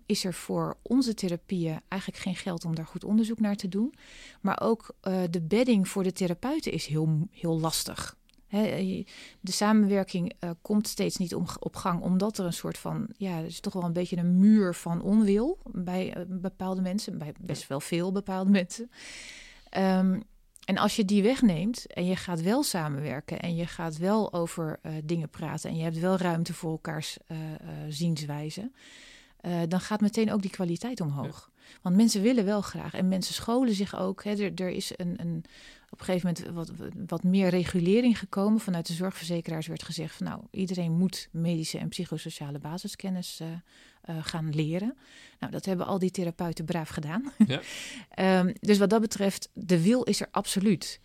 is 0.06 0.25
er 0.25 0.34
voor 0.34 0.77
onze 0.82 1.13
therapieën 1.13 1.82
eigenlijk 1.88 2.22
geen 2.22 2.36
geld 2.36 2.66
om 2.66 2.75
daar 2.75 2.86
goed 2.86 3.04
onderzoek 3.04 3.39
naar 3.39 3.56
te 3.56 3.68
doen. 3.68 3.94
Maar 4.42 4.62
ook 4.62 4.96
uh, 5.04 5.22
de 5.30 5.42
bedding 5.42 5.88
voor 5.88 6.04
de 6.04 6.12
therapeuten 6.12 6.72
is 6.72 6.86
heel, 6.86 7.27
heel 7.32 7.60
lastig. 7.60 8.16
He, 8.48 9.04
de 9.39 9.51
samenwerking 9.51 10.34
uh, 10.39 10.50
komt 10.62 10.88
steeds 10.88 11.18
niet 11.18 11.36
op 11.60 11.75
gang, 11.75 12.01
omdat 12.01 12.38
er 12.38 12.46
een 12.46 12.54
soort 12.54 12.77
van, 12.77 13.08
ja, 13.18 13.38
er 13.38 13.46
is 13.46 13.60
toch 13.60 13.74
wel 13.74 13.84
een 13.84 13.94
beetje 13.94 14.18
een 14.18 14.39
muur 14.39 14.75
van 14.75 15.01
onwil 15.01 15.58
bij 15.72 16.18
uh, 16.18 16.24
bepaalde 16.27 16.82
mensen, 16.82 17.18
bij 17.18 17.34
best 17.39 17.68
wel 17.68 17.80
veel 17.80 18.12
bepaalde 18.12 18.51
mensen. 18.62 18.92
Um, 19.77 20.24
en 20.66 20.77
als 20.77 20.96
je 20.96 21.06
die 21.06 21.24
wegneemt 21.24 21.86
en 21.86 22.06
je 22.06 22.16
gaat 22.16 22.42
wel 22.42 22.63
samenwerken 22.63 23.39
en 23.39 23.56
je 23.56 23.66
gaat 23.66 23.98
wel 23.98 24.34
over 24.34 24.80
dingen 25.04 25.30
praten 25.30 25.70
en 25.70 25.77
je 25.77 25.84
hebt 25.84 26.00
wel 26.00 26.18
ruimte 26.18 26.54
voor 26.54 26.72
elkaars 26.72 27.18
zienswijze, 27.89 28.72
dan 29.68 29.80
gaat 29.80 30.01
meteen 30.01 30.32
ook 30.32 30.42
die 30.42 30.51
kwaliteit 30.51 31.01
omhoog. 31.01 31.51
Want 31.81 31.95
mensen 31.95 32.21
willen 32.21 32.45
wel 32.45 32.62
graag 32.62 32.93
en 32.93 33.07
mensen 33.07 33.33
scholen 33.33 33.74
zich 33.74 34.00
ook. 34.00 34.24
Hè. 34.24 34.31
Er, 34.31 34.51
er 34.55 34.69
is 34.69 34.91
een, 34.95 35.15
een 35.17 35.45
op 35.89 36.00
een 36.00 36.05
gegeven 36.05 36.33
moment 36.45 36.55
wat, 36.55 36.88
wat 37.07 37.24
meer 37.24 37.50
regulering 37.50 38.19
gekomen. 38.19 38.59
Vanuit 38.59 38.88
de 38.88 38.93
zorgverzekeraars 38.93 39.67
werd 39.67 39.83
gezegd 39.83 40.15
van 40.15 40.25
nou, 40.25 40.41
iedereen 40.51 40.91
moet 40.91 41.27
medische 41.31 41.77
en 41.77 41.89
psychosociale 41.89 42.59
basiskennis 42.59 43.39
uh, 43.41 43.47
uh, 43.47 44.24
gaan 44.25 44.50
leren. 44.55 44.97
Nou, 45.39 45.51
dat 45.51 45.65
hebben 45.65 45.86
al 45.86 46.00
die 46.00 46.12
therapeuten 46.12 46.65
braaf 46.65 46.89
gedaan. 46.89 47.31
Ja. 47.47 47.62
um, 48.39 48.53
dus 48.59 48.77
wat 48.77 48.89
dat 48.89 49.01
betreft, 49.01 49.50
de 49.53 49.81
wil 49.81 50.03
is 50.03 50.21
er 50.21 50.27
absoluut. 50.31 51.00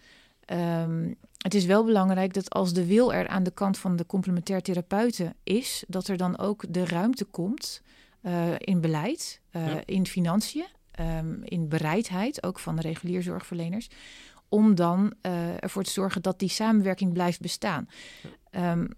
Um, 0.46 1.16
het 1.38 1.54
is 1.54 1.64
wel 1.64 1.84
belangrijk 1.84 2.34
dat 2.34 2.50
als 2.50 2.72
de 2.72 2.86
wil 2.86 3.12
er 3.14 3.28
aan 3.28 3.42
de 3.42 3.50
kant 3.50 3.78
van 3.78 3.96
de 3.96 4.06
complementair 4.06 4.62
therapeuten 4.62 5.34
is, 5.42 5.84
dat 5.88 6.08
er 6.08 6.16
dan 6.16 6.38
ook 6.38 6.64
de 6.68 6.84
ruimte 6.84 7.24
komt 7.24 7.82
uh, 8.22 8.54
in 8.58 8.80
beleid, 8.80 9.40
ja. 9.50 9.82
in 9.84 10.06
financiën, 10.06 10.66
um, 11.00 11.40
in 11.44 11.68
bereidheid, 11.68 12.42
ook 12.42 12.58
van 12.58 12.76
de 12.76 12.82
regulier 12.82 13.22
zorgverleners, 13.22 13.88
om 14.48 14.74
dan 14.74 15.14
uh, 15.22 15.62
ervoor 15.62 15.82
te 15.82 15.90
zorgen 15.90 16.22
dat 16.22 16.38
die 16.38 16.48
samenwerking 16.48 17.12
blijft 17.12 17.40
bestaan. 17.40 17.88
Ja. 18.50 18.72
Um, 18.72 18.88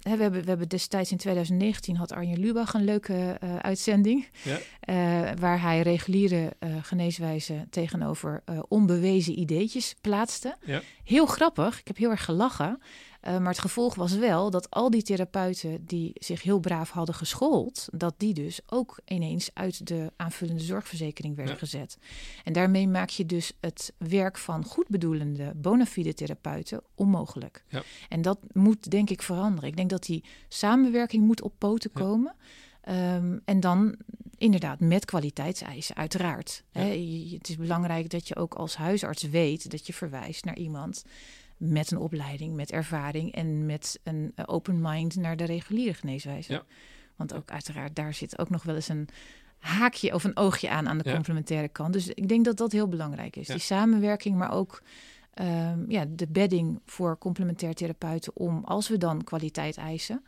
hè, 0.00 0.16
we, 0.16 0.22
hebben, 0.22 0.42
we 0.42 0.48
hebben 0.48 0.68
destijds 0.68 1.10
in 1.10 1.16
2019 1.16 1.96
had 1.96 2.12
Arjen 2.12 2.38
Lubach 2.38 2.74
een 2.74 2.84
leuke 2.84 3.38
uitzending. 3.60 4.28
Ja. 4.42 5.34
Waar 5.34 5.60
hij 5.60 5.80
reguliere 5.80 6.52
geneeswijzen 6.82 7.66
tegenover 7.70 8.42
onbewezen 8.68 9.38
ideetjes 9.38 9.94
plaatste. 10.00 10.56
Heel 11.04 11.26
grappig. 11.26 11.80
Ik 11.80 11.86
heb 11.86 11.96
heel 11.96 12.10
erg 12.10 12.24
gelachen. 12.24 12.80
Uh, 13.26 13.38
maar 13.38 13.50
het 13.50 13.58
gevolg 13.58 13.94
was 13.94 14.16
wel 14.16 14.50
dat 14.50 14.70
al 14.70 14.90
die 14.90 15.02
therapeuten 15.02 15.84
die 15.86 16.10
zich 16.14 16.42
heel 16.42 16.58
braaf 16.58 16.90
hadden 16.90 17.14
geschoold, 17.14 17.88
dat 17.92 18.14
die 18.16 18.34
dus 18.34 18.60
ook 18.66 19.00
ineens 19.04 19.50
uit 19.54 19.86
de 19.86 20.12
aanvullende 20.16 20.62
zorgverzekering 20.62 21.36
werden 21.36 21.54
ja. 21.54 21.60
gezet. 21.60 21.98
En 22.44 22.52
daarmee 22.52 22.88
maak 22.88 23.08
je 23.08 23.26
dus 23.26 23.52
het 23.60 23.92
werk 23.98 24.38
van 24.38 24.64
goedbedoelende 24.64 25.52
bona 25.56 25.86
fide 25.86 26.14
therapeuten 26.14 26.82
onmogelijk. 26.94 27.64
Ja. 27.68 27.82
En 28.08 28.22
dat 28.22 28.38
moet 28.52 28.90
denk 28.90 29.10
ik 29.10 29.22
veranderen. 29.22 29.68
Ik 29.68 29.76
denk 29.76 29.90
dat 29.90 30.04
die 30.04 30.24
samenwerking 30.48 31.26
moet 31.26 31.42
op 31.42 31.52
poten 31.58 31.92
komen. 31.92 32.34
Um, 32.88 33.40
en 33.44 33.60
dan 33.60 33.96
inderdaad 34.36 34.80
met 34.80 35.04
kwaliteitseisen, 35.04 35.96
uiteraard. 35.96 36.64
Ja. 36.70 36.80
Het 37.36 37.48
is 37.48 37.56
belangrijk 37.56 38.10
dat 38.10 38.28
je 38.28 38.36
ook 38.36 38.54
als 38.54 38.76
huisarts 38.76 39.22
weet 39.22 39.70
dat 39.70 39.86
je 39.86 39.92
verwijst 39.92 40.44
naar 40.44 40.56
iemand 40.56 41.04
met 41.56 41.90
een 41.90 41.98
opleiding, 41.98 42.54
met 42.54 42.72
ervaring 42.72 43.32
en 43.32 43.66
met 43.66 44.00
een 44.02 44.32
uh, 44.36 44.44
open 44.46 44.80
mind 44.80 45.16
naar 45.16 45.36
de 45.36 45.44
reguliere 45.44 45.94
geneeswijze. 45.94 46.52
Ja. 46.52 46.64
Want 47.16 47.34
ook 47.34 47.50
uiteraard 47.50 47.96
daar 47.96 48.14
zit 48.14 48.38
ook 48.38 48.50
nog 48.50 48.62
wel 48.62 48.74
eens 48.74 48.88
een 48.88 49.08
haakje 49.58 50.14
of 50.14 50.24
een 50.24 50.36
oogje 50.36 50.70
aan 50.70 50.88
aan 50.88 50.98
de 50.98 51.08
ja. 51.08 51.14
complementaire 51.14 51.68
kant. 51.68 51.92
Dus 51.92 52.08
ik 52.08 52.28
denk 52.28 52.44
dat 52.44 52.56
dat 52.56 52.72
heel 52.72 52.88
belangrijk 52.88 53.36
is. 53.36 53.46
Ja. 53.46 53.54
Die 53.54 53.62
samenwerking, 53.62 54.36
maar 54.36 54.52
ook 54.52 54.82
um, 55.40 55.90
ja, 55.90 56.04
de 56.08 56.26
bedding 56.28 56.80
voor 56.86 57.18
complementair 57.18 57.74
therapeuten 57.74 58.36
om, 58.36 58.64
als 58.64 58.88
we 58.88 58.98
dan 58.98 59.24
kwaliteit 59.24 59.76
eisen, 59.76 60.24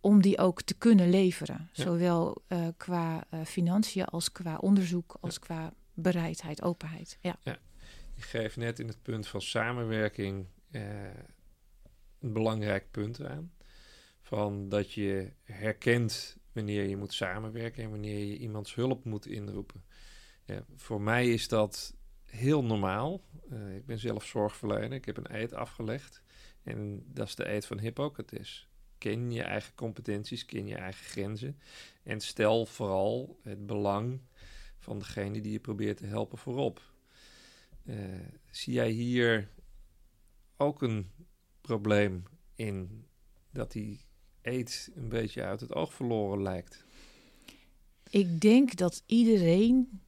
om 0.00 0.22
die 0.22 0.38
ook 0.38 0.62
te 0.62 0.74
kunnen 0.74 1.10
leveren. 1.10 1.68
Zowel 1.72 2.42
uh, 2.48 2.58
qua 2.76 3.24
uh, 3.30 3.40
financiën 3.44 4.04
als 4.04 4.32
qua 4.32 4.56
onderzoek, 4.56 5.16
als 5.20 5.38
qua 5.38 5.72
bereidheid, 5.94 6.62
openheid. 6.62 7.18
Ja. 7.20 7.36
ja. 7.42 7.58
Je 8.14 8.22
geeft 8.22 8.56
net 8.56 8.78
in 8.78 8.86
het 8.86 9.02
punt 9.02 9.26
van 9.26 9.40
samenwerking 9.40 10.46
een 10.70 12.32
belangrijk 12.32 12.90
punt 12.90 13.24
aan. 13.24 13.52
Van 14.20 14.68
dat 14.68 14.92
je 14.92 15.32
herkent 15.42 16.36
wanneer 16.52 16.88
je 16.88 16.96
moet 16.96 17.12
samenwerken 17.12 17.82
en 17.82 17.90
wanneer 17.90 18.24
je 18.24 18.38
iemands 18.38 18.74
hulp 18.74 19.04
moet 19.04 19.26
inroepen. 19.26 19.84
Voor 20.74 21.00
mij 21.00 21.28
is 21.32 21.48
dat 21.48 21.94
heel 22.22 22.64
normaal. 22.64 23.20
Uh, 23.52 23.76
ik 23.76 23.86
ben 23.86 23.98
zelf 23.98 24.24
zorgverlener. 24.24 24.92
Ik 24.92 25.04
heb 25.04 25.16
een 25.16 25.36
eed 25.36 25.52
afgelegd. 25.52 26.22
En 26.62 27.02
dat 27.06 27.26
is 27.26 27.34
de 27.34 27.48
eed 27.48 27.66
van 27.66 27.78
Hippocrates. 27.78 28.68
Ken 28.98 29.32
je 29.32 29.42
eigen 29.42 29.74
competenties, 29.74 30.44
ken 30.44 30.66
je 30.66 30.74
eigen 30.74 31.04
grenzen. 31.04 31.58
En 32.02 32.20
stel 32.20 32.66
vooral 32.66 33.38
het 33.42 33.66
belang 33.66 34.20
van 34.78 34.98
degene 34.98 35.40
die 35.40 35.52
je 35.52 35.60
probeert 35.60 35.96
te 35.96 36.06
helpen 36.06 36.38
voorop. 36.38 36.80
Uh, 37.84 37.96
zie 38.50 38.72
jij 38.72 38.90
hier 38.90 39.48
ook 40.56 40.82
een 40.82 41.10
probleem 41.60 42.22
in 42.54 43.04
dat 43.50 43.72
die 43.72 44.00
eet 44.42 44.90
een 44.94 45.08
beetje 45.08 45.42
uit 45.42 45.60
het 45.60 45.74
oog 45.74 45.94
verloren 45.94 46.42
lijkt? 46.42 46.84
Ik 48.10 48.40
denk 48.40 48.76
dat 48.76 49.02
iedereen 49.06 50.00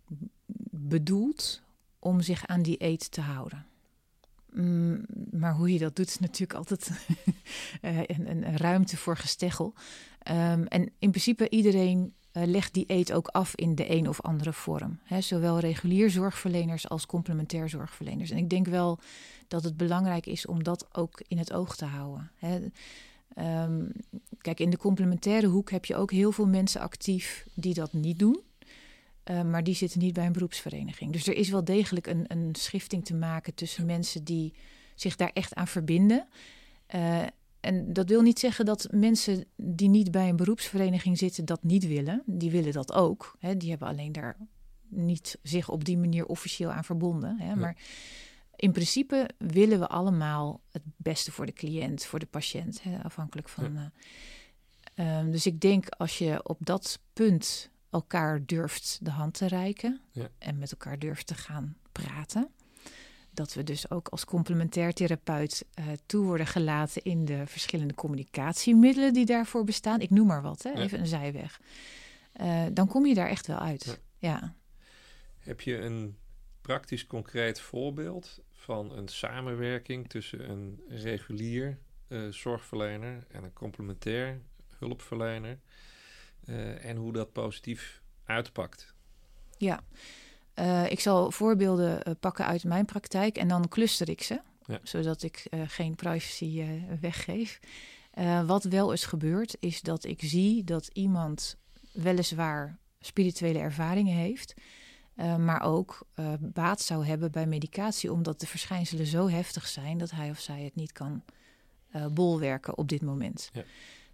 bedoelt 0.71 1.63
om 1.99 2.21
zich 2.21 2.47
aan 2.47 2.63
die 2.63 2.83
eet 2.83 3.11
te 3.11 3.21
houden. 3.21 3.67
Mm, 4.53 5.05
maar 5.31 5.55
hoe 5.55 5.73
je 5.73 5.79
dat 5.79 5.97
doet 5.97 6.09
is 6.09 6.19
natuurlijk 6.19 6.59
altijd 6.59 6.91
eh, 7.81 7.99
een, 8.07 8.31
een, 8.31 8.57
ruimte 8.57 8.97
voor 8.97 9.17
gesteggel. 9.17 9.75
Um, 10.31 10.65
en 10.67 10.93
in 10.99 11.11
principe 11.11 11.49
iedereen 11.49 12.15
uh, 12.33 12.45
legt 12.45 12.75
die 12.75 12.85
eet 12.87 13.13
ook 13.13 13.29
af 13.29 13.55
in 13.55 13.75
de 13.75 13.91
een 13.91 14.09
of 14.09 14.21
andere 14.21 14.53
vorm. 14.53 14.99
Hè, 15.05 15.21
zowel 15.21 15.59
regulier 15.59 16.11
zorgverleners 16.11 16.89
als 16.89 17.07
complementair 17.07 17.69
zorgverleners. 17.69 18.31
En 18.31 18.37
ik 18.37 18.51
denk 18.51 18.67
wel 18.67 18.99
dat 19.49 19.65
het 19.65 19.77
belangrijk 19.77 20.27
is 20.27 20.47
om 20.47 20.63
dat 20.63 20.87
ook 20.93 21.23
in 21.29 21.39
het 21.39 21.53
oog 21.53 21.77
te 21.77 21.85
houden. 21.85 22.31
Hè. 22.37 22.61
Um, 23.65 23.93
kijk, 24.41 24.61
in 24.61 24.71
de 24.71 24.77
complementaire 24.77 25.47
hoek 25.47 25.71
heb 25.71 25.85
je 25.85 25.97
ook 25.97 26.11
heel 26.11 26.33
veel 26.33 26.47
mensen 26.47 26.81
actief 26.81 27.47
die 27.55 27.75
dat 27.75 27.93
niet 27.93 28.19
doen. 28.19 28.41
Uh, 29.31 29.43
maar 29.43 29.65
die 29.65 29.75
zitten 29.75 29.99
niet 29.99 30.13
bij 30.13 30.27
een 30.27 30.33
beroepsvereniging. 30.33 31.13
Dus 31.13 31.27
er 31.27 31.37
is 31.37 31.49
wel 31.49 31.65
degelijk 31.65 32.07
een, 32.07 32.25
een 32.29 32.55
schifting 32.55 33.05
te 33.05 33.15
maken 33.15 33.55
tussen 33.55 33.87
mensen 33.87 34.25
die 34.25 34.55
zich 34.95 35.17
daar 35.17 35.31
echt 35.33 35.55
aan 35.55 35.69
verbinden. 35.69 36.27
Uh, 36.95 37.23
en 37.61 37.93
dat 37.93 38.09
wil 38.09 38.23
niet 38.23 38.39
zeggen 38.39 38.65
dat 38.65 38.89
mensen 38.91 39.45
die 39.57 39.89
niet 39.89 40.11
bij 40.11 40.29
een 40.29 40.37
beroepsvereniging 40.37 41.19
zitten 41.19 41.45
dat 41.45 41.63
niet 41.63 41.87
willen. 41.87 42.23
Die 42.27 42.51
willen 42.51 42.73
dat 42.73 42.93
ook. 42.93 43.37
Hè. 43.39 43.57
Die 43.57 43.71
hebben 43.71 43.89
alleen 43.89 44.13
daar 44.13 44.37
niet 44.89 45.39
zich 45.43 45.69
op 45.69 45.85
die 45.85 45.99
manier 45.99 46.27
officieel 46.27 46.71
aan 46.71 46.85
verbonden. 46.85 47.39
Hè. 47.39 47.57
Maar 47.57 47.77
in 48.57 48.73
principe 48.73 49.29
willen 49.39 49.79
we 49.79 49.89
allemaal 49.89 50.61
het 50.71 50.83
beste 50.97 51.33
voor 51.33 51.47
de 51.47 51.53
cliënt, 51.53 52.05
voor 52.05 52.19
de 52.19 52.27
patiënt, 52.27 52.83
hè, 52.83 53.03
afhankelijk 53.03 53.49
van. 53.49 53.73
Ja. 53.73 53.93
Uh, 54.95 55.19
um, 55.19 55.31
dus 55.31 55.47
ik 55.47 55.61
denk 55.61 55.89
als 55.89 56.19
je 56.19 56.49
op 56.49 56.59
dat 56.61 57.01
punt 57.13 57.71
elkaar 57.91 58.47
durft 58.47 58.99
de 59.03 59.11
hand 59.11 59.35
te 59.35 59.47
reiken 59.47 60.01
ja. 60.13 60.29
en 60.39 60.59
met 60.59 60.71
elkaar 60.71 60.99
durft 60.99 61.27
te 61.27 61.35
gaan 61.35 61.77
praten, 61.93 62.49
dat 63.39 63.55
we 63.55 63.63
dus 63.63 63.91
ook 63.91 64.09
als 64.09 64.25
complementair 64.25 64.93
therapeut 64.93 65.65
uh, 65.79 65.87
toe 66.07 66.25
worden 66.25 66.47
gelaten 66.47 67.03
in 67.03 67.25
de 67.25 67.47
verschillende 67.47 67.95
communicatiemiddelen 67.95 69.13
die 69.13 69.27
daarvoor 69.27 69.65
bestaan. 69.65 70.01
Ik 70.01 70.11
noem 70.11 70.27
maar 70.27 70.43
wat, 70.43 70.63
hè? 70.63 70.73
even 70.73 70.97
ja. 70.97 71.03
een 71.03 71.09
zijweg. 71.09 71.61
Uh, 72.41 72.67
dan 72.73 72.87
kom 72.87 73.07
je 73.07 73.15
daar 73.15 73.29
echt 73.29 73.47
wel 73.47 73.59
uit. 73.59 74.01
Ja. 74.19 74.29
ja. 74.29 74.55
Heb 75.39 75.61
je 75.61 75.77
een 75.77 76.17
praktisch 76.61 77.07
concreet 77.07 77.61
voorbeeld 77.61 78.41
van 78.53 78.93
een 78.93 79.09
samenwerking 79.09 80.09
tussen 80.09 80.51
een 80.51 80.81
regulier 80.89 81.79
uh, 82.09 82.33
zorgverlener 82.33 83.27
en 83.29 83.45
een 83.45 83.53
complementair 83.53 84.41
hulpverlener 84.79 85.59
en 86.81 86.97
hoe 86.97 87.13
dat 87.13 87.33
positief 87.33 88.03
uitpakt? 88.25 88.95
Ja. 89.57 89.83
Uh, 90.59 90.91
ik 90.91 91.01
zal 91.01 91.31
voorbeelden 91.31 92.01
uh, 92.09 92.15
pakken 92.21 92.47
uit 92.47 92.65
mijn 92.65 92.85
praktijk 92.85 93.37
en 93.37 93.49
dan 93.49 93.69
cluster 93.69 94.09
ik 94.09 94.23
ze, 94.23 94.41
ja. 94.65 94.79
zodat 94.83 95.23
ik 95.23 95.47
uh, 95.51 95.61
geen 95.67 95.95
privacy 95.95 96.65
weggeef. 97.01 97.61
wat 98.47 98.65
wel 98.65 98.91
eens 98.91 99.05
gebeurt, 99.05 99.57
is 99.61 99.81
dat 99.81 100.05
ik 100.05 100.21
zie 100.23 100.65
dat 100.65 100.91
iemand 100.93 101.57
weliswaar 101.93 102.79
spirituele 103.01 103.59
ervaringen 103.59 104.17
heeft, 104.17 104.55
maar 105.39 105.63
ook 105.63 106.07
baat 106.39 106.81
zou 106.81 107.07
hebben 107.07 107.31
bij 107.31 107.47
medicatie, 107.47 108.13
omdat 108.13 108.41
de 108.41 108.47
verschijnselen 108.47 109.07
zo 109.07 109.29
heftig 109.29 109.67
zijn 109.67 109.99
dat 109.99 110.11
hij 110.11 110.31
of 110.31 110.39
zij 110.39 110.63
het 110.63 110.75
niet 110.75 110.93
kan 110.93 111.23
bolwerken 112.13 112.79
op 112.79 112.89
dit 112.89 113.03
moment. 113.03 113.51
Ja. 113.53 113.65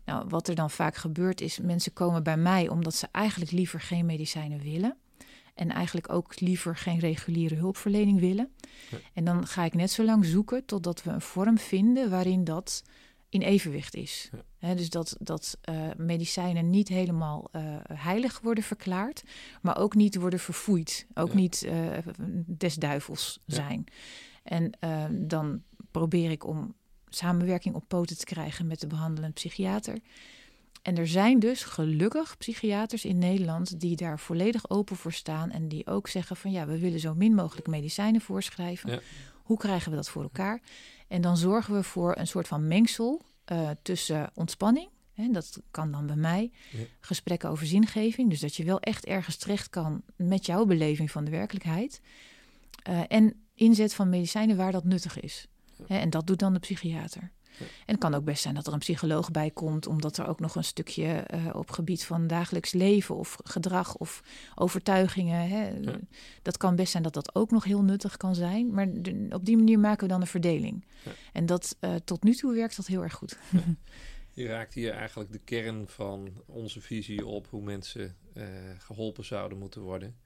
Nou, 0.05 0.29
wat 0.29 0.49
er 0.49 0.55
dan 0.55 0.71
vaak 0.71 0.97
gebeurt 0.97 1.41
is, 1.41 1.59
mensen 1.59 1.93
komen 1.93 2.23
bij 2.23 2.37
mij 2.37 2.69
omdat 2.69 2.95
ze 2.95 3.09
eigenlijk 3.13 3.51
liever 3.51 3.81
geen 3.81 4.07
medicijnen 4.07 4.61
willen. 4.61 4.97
En 5.55 5.71
eigenlijk 5.71 6.13
ook 6.13 6.41
liever 6.41 6.77
geen 6.77 6.99
reguliere 6.99 7.55
hulpverlening 7.55 8.21
willen. 8.21 8.51
En 9.13 9.25
dan 9.25 9.47
ga 9.47 9.65
ik 9.65 9.75
net 9.75 9.91
zo 9.91 10.05
lang 10.05 10.25
zoeken 10.25 10.65
totdat 10.65 11.03
we 11.03 11.11
een 11.11 11.21
vorm 11.21 11.59
vinden 11.59 12.11
waarin 12.11 12.45
dat 12.45 12.83
in 13.29 13.43
evenwicht 13.43 13.95
is. 13.95 14.31
dus 14.59 14.91
dat, 14.91 15.17
dat 15.19 15.59
uh, 15.71 15.89
medicijnen 15.97 16.71
niet 16.71 16.89
helemaal 16.89 17.49
uh, 17.53 17.63
heilig 17.93 18.41
worden 18.41 18.65
verklaard, 18.65 19.23
maar 19.63 19.79
ook 19.79 19.95
niet 19.95 20.17
worden 20.17 20.39
verfoeid. 20.39 21.07
Ook 21.15 21.35
niet 21.35 21.67
uh, 21.67 21.99
des 22.47 22.75
duivels 22.75 23.41
zijn. 23.47 23.85
En 24.43 24.71
dan 25.11 25.63
probeer 25.91 26.31
ik 26.31 26.47
om 26.47 26.75
samenwerking 27.09 27.75
op 27.75 27.85
poten 27.89 28.19
te 28.19 28.25
krijgen 28.25 28.67
met 28.67 28.81
de 28.81 28.87
behandelend 28.87 29.35
psychiater. 29.35 29.99
En 30.85 30.97
er 30.97 31.09
zijn 31.09 31.39
dus 31.39 31.63
gelukkig 31.63 32.37
psychiaters 32.37 33.05
in 33.05 33.19
Nederland 33.19 33.81
die 33.81 33.97
daar 33.97 34.19
volledig 34.19 34.71
open 34.71 34.97
voor 34.97 35.13
staan 35.13 35.51
en 35.51 35.69
die 35.69 35.87
ook 35.87 36.09
zeggen 36.09 36.37
van 36.37 36.51
ja, 36.51 36.67
we 36.67 36.79
willen 36.79 37.01
zo 37.01 37.15
min 37.15 37.35
mogelijk 37.35 37.67
medicijnen 37.67 38.21
voorschrijven. 38.21 39.01
Hoe 39.43 39.57
krijgen 39.57 39.91
we 39.91 39.97
dat 39.97 40.09
voor 40.09 40.23
elkaar? 40.23 40.61
En 41.09 41.21
dan 41.21 41.37
zorgen 41.37 41.75
we 41.75 41.83
voor 41.83 42.17
een 42.17 42.27
soort 42.27 42.49
van 42.49 42.69
mengsel 42.69 43.23
uh, 43.53 43.71
tussen 43.83 44.31
ontspanning. 44.35 44.89
Hè, 45.13 45.31
dat 45.31 45.61
kan 45.71 45.93
dan 45.93 46.07
bij 46.07 46.17
mij. 46.17 46.51
Gesprekken 47.01 47.49
over 47.49 47.67
zingeving. 47.67 48.31
Dus 48.31 48.41
dat 48.41 48.55
je 48.55 48.65
wel 48.65 48.81
echt 48.81 49.05
ergens 49.05 49.37
terecht 49.37 49.71
kan 49.71 50.03
met 50.17 50.47
jouw 50.47 50.65
beleving 50.65 51.11
van 51.11 51.25
de 51.25 51.31
werkelijkheid. 51.31 52.01
Uh, 52.89 53.01
en 53.09 53.45
inzet 53.55 53.95
van 53.95 54.09
medicijnen 54.09 54.57
waar 54.57 54.73
dat 54.73 54.85
nuttig 54.85 55.21
is. 55.21 55.49
Hè, 55.87 55.99
en 55.99 56.11
dat 56.11 56.27
doet 56.27 56.39
dan 56.39 56.53
de 56.53 56.59
psychiater. 56.59 57.33
En 57.59 57.67
het 57.85 57.99
kan 57.99 58.15
ook 58.15 58.25
best 58.25 58.43
zijn 58.43 58.55
dat 58.55 58.67
er 58.67 58.73
een 58.73 58.79
psycholoog 58.79 59.31
bij 59.31 59.51
komt, 59.51 59.87
omdat 59.87 60.17
er 60.17 60.27
ook 60.27 60.41
nog 60.41 60.55
een 60.55 60.65
stukje 60.65 61.25
uh, 61.35 61.55
op 61.55 61.71
gebied 61.71 62.05
van 62.05 62.27
dagelijks 62.27 62.73
leven 62.73 63.17
of 63.17 63.37
gedrag 63.45 63.97
of 63.97 64.23
overtuigingen. 64.55 65.49
Hè, 65.49 65.81
Dat 66.43 66.57
kan 66.57 66.77
best 66.77 66.91
zijn 66.91 67.03
dat 67.03 67.15
dat 67.15 67.35
ook 67.35 67.51
nog 67.51 67.65
heel 67.65 67.83
nuttig 67.83 68.17
kan 68.17 68.35
zijn. 68.35 68.75
Maar 68.75 68.89
op 69.31 69.45
die 69.45 69.57
manier 69.57 69.79
maken 69.79 70.07
we 70.07 70.13
dan 70.13 70.21
een 70.21 70.27
verdeling. 70.27 70.85
Ja. 71.05 71.11
En 71.33 71.47
dat 71.47 71.77
uh, 71.81 71.95
tot 72.05 72.23
nu 72.23 72.35
toe 72.35 72.55
werkt 72.55 72.77
dat 72.77 72.87
heel 72.87 73.03
erg 73.03 73.15
goed. 73.15 73.39
Je 74.35 74.47
raakt 74.47 74.75
hier 74.75 74.93
eigenlijk 74.93 75.33
de 75.33 75.39
kern 75.39 75.89
van 75.89 76.43
onze 76.47 76.81
visie 76.81 77.27
op 77.27 77.47
hoe 77.47 77.63
mensen 77.63 78.17
uh, 78.35 78.47
geholpen 78.79 79.25
zouden 79.25 79.59
moeten 79.59 79.81
worden. 79.81 80.17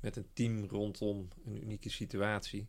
Met 0.00 0.16
een 0.16 0.26
team 0.32 0.64
rondom 0.64 1.28
een 1.46 1.62
unieke 1.62 1.90
situatie. 1.90 2.66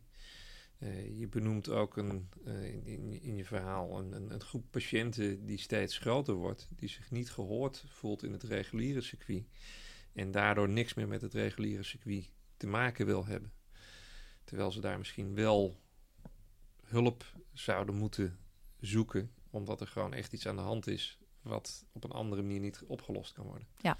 Uh, 0.78 1.18
je 1.18 1.28
benoemt 1.28 1.68
ook 1.68 1.96
een, 1.96 2.28
uh, 2.46 2.64
in, 2.86 3.22
in, 3.22 3.36
je 3.36 3.44
verhaal 3.44 3.98
een, 3.98 4.12
een, 4.12 4.32
een, 4.32 4.40
groep 4.40 4.64
patiënten 4.70 5.46
die 5.46 5.58
steeds 5.58 5.98
groter 5.98 6.34
wordt, 6.34 6.68
die 6.76 6.88
zich 6.88 7.10
niet 7.10 7.30
gehoord 7.30 7.84
voelt 7.88 8.22
in 8.22 8.32
het 8.32 8.42
reguliere 8.42 9.00
circuit 9.00 9.44
en 10.12 10.30
daardoor 10.30 10.68
niks 10.68 10.94
meer 10.94 11.08
met 11.08 11.20
het 11.20 11.34
reguliere 11.34 11.82
circuit 11.82 12.30
te 12.56 12.66
maken 12.66 13.06
wil 13.06 13.26
hebben. 13.26 13.52
Terwijl 14.44 14.70
ze 14.70 14.80
daar 14.80 14.98
misschien 14.98 15.34
wel 15.34 15.80
hulp 16.84 17.24
zouden 17.52 17.94
moeten 17.94 18.38
zoeken, 18.80 19.32
omdat 19.50 19.80
er 19.80 19.86
gewoon 19.86 20.14
echt 20.14 20.32
iets 20.32 20.46
aan 20.46 20.56
de 20.56 20.62
hand 20.62 20.86
is 20.86 21.18
wat 21.42 21.84
op 21.92 22.04
een 22.04 22.10
andere 22.10 22.42
manier 22.42 22.60
niet 22.60 22.82
opgelost 22.86 23.32
kan 23.32 23.44
worden. 23.44 23.68
Ja, 23.80 23.98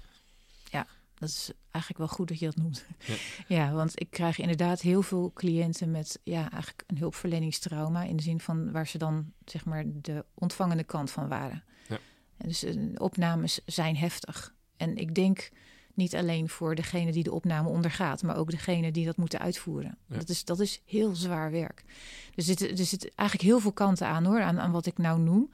ja. 0.71 0.87
Dat 1.19 1.29
is 1.29 1.51
eigenlijk 1.71 1.97
wel 1.97 2.17
goed 2.17 2.27
dat 2.27 2.39
je 2.39 2.45
dat 2.45 2.55
noemt. 2.55 2.85
Ja. 2.99 3.15
ja. 3.55 3.71
want 3.71 4.01
ik 4.01 4.09
krijg 4.09 4.39
inderdaad 4.39 4.81
heel 4.81 5.01
veel 5.01 5.31
cliënten 5.33 5.91
met 5.91 6.19
ja, 6.23 6.41
eigenlijk 6.51 6.83
een 6.87 6.97
hulpverleningstrauma. 6.97 8.03
In 8.03 8.15
de 8.15 8.23
zin 8.23 8.39
van 8.39 8.71
waar 8.71 8.87
ze 8.87 8.97
dan 8.97 9.31
zeg 9.45 9.65
maar 9.65 9.83
de 9.87 10.25
ontvangende 10.33 10.83
kant 10.83 11.11
van 11.11 11.27
waren. 11.27 11.63
Ja. 11.87 11.97
Dus 12.37 12.63
uh, 12.63 12.91
opnames 12.95 13.59
zijn 13.65 13.97
heftig. 13.97 14.53
En 14.77 14.97
ik 14.97 15.15
denk 15.15 15.49
niet 15.93 16.15
alleen 16.15 16.49
voor 16.49 16.75
degene 16.75 17.11
die 17.11 17.23
de 17.23 17.31
opname 17.31 17.69
ondergaat, 17.69 18.23
maar 18.23 18.37
ook 18.37 18.51
degene 18.51 18.91
die 18.91 19.05
dat 19.05 19.17
moeten 19.17 19.39
uitvoeren. 19.39 19.97
Dat, 20.07 20.29
is, 20.29 20.45
dat 20.45 20.59
is 20.59 20.81
heel 20.85 21.15
zwaar 21.15 21.51
werk. 21.51 21.83
Dus 22.35 22.47
er 22.47 22.57
zit, 22.57 22.79
er 22.79 22.85
zit 22.85 23.15
eigenlijk 23.15 23.49
heel 23.49 23.59
veel 23.59 23.71
kanten 23.71 24.07
aan 24.07 24.25
hoor, 24.25 24.41
aan, 24.41 24.59
aan 24.59 24.71
wat 24.71 24.85
ik 24.85 24.97
nou 24.97 25.19
noem. 25.19 25.51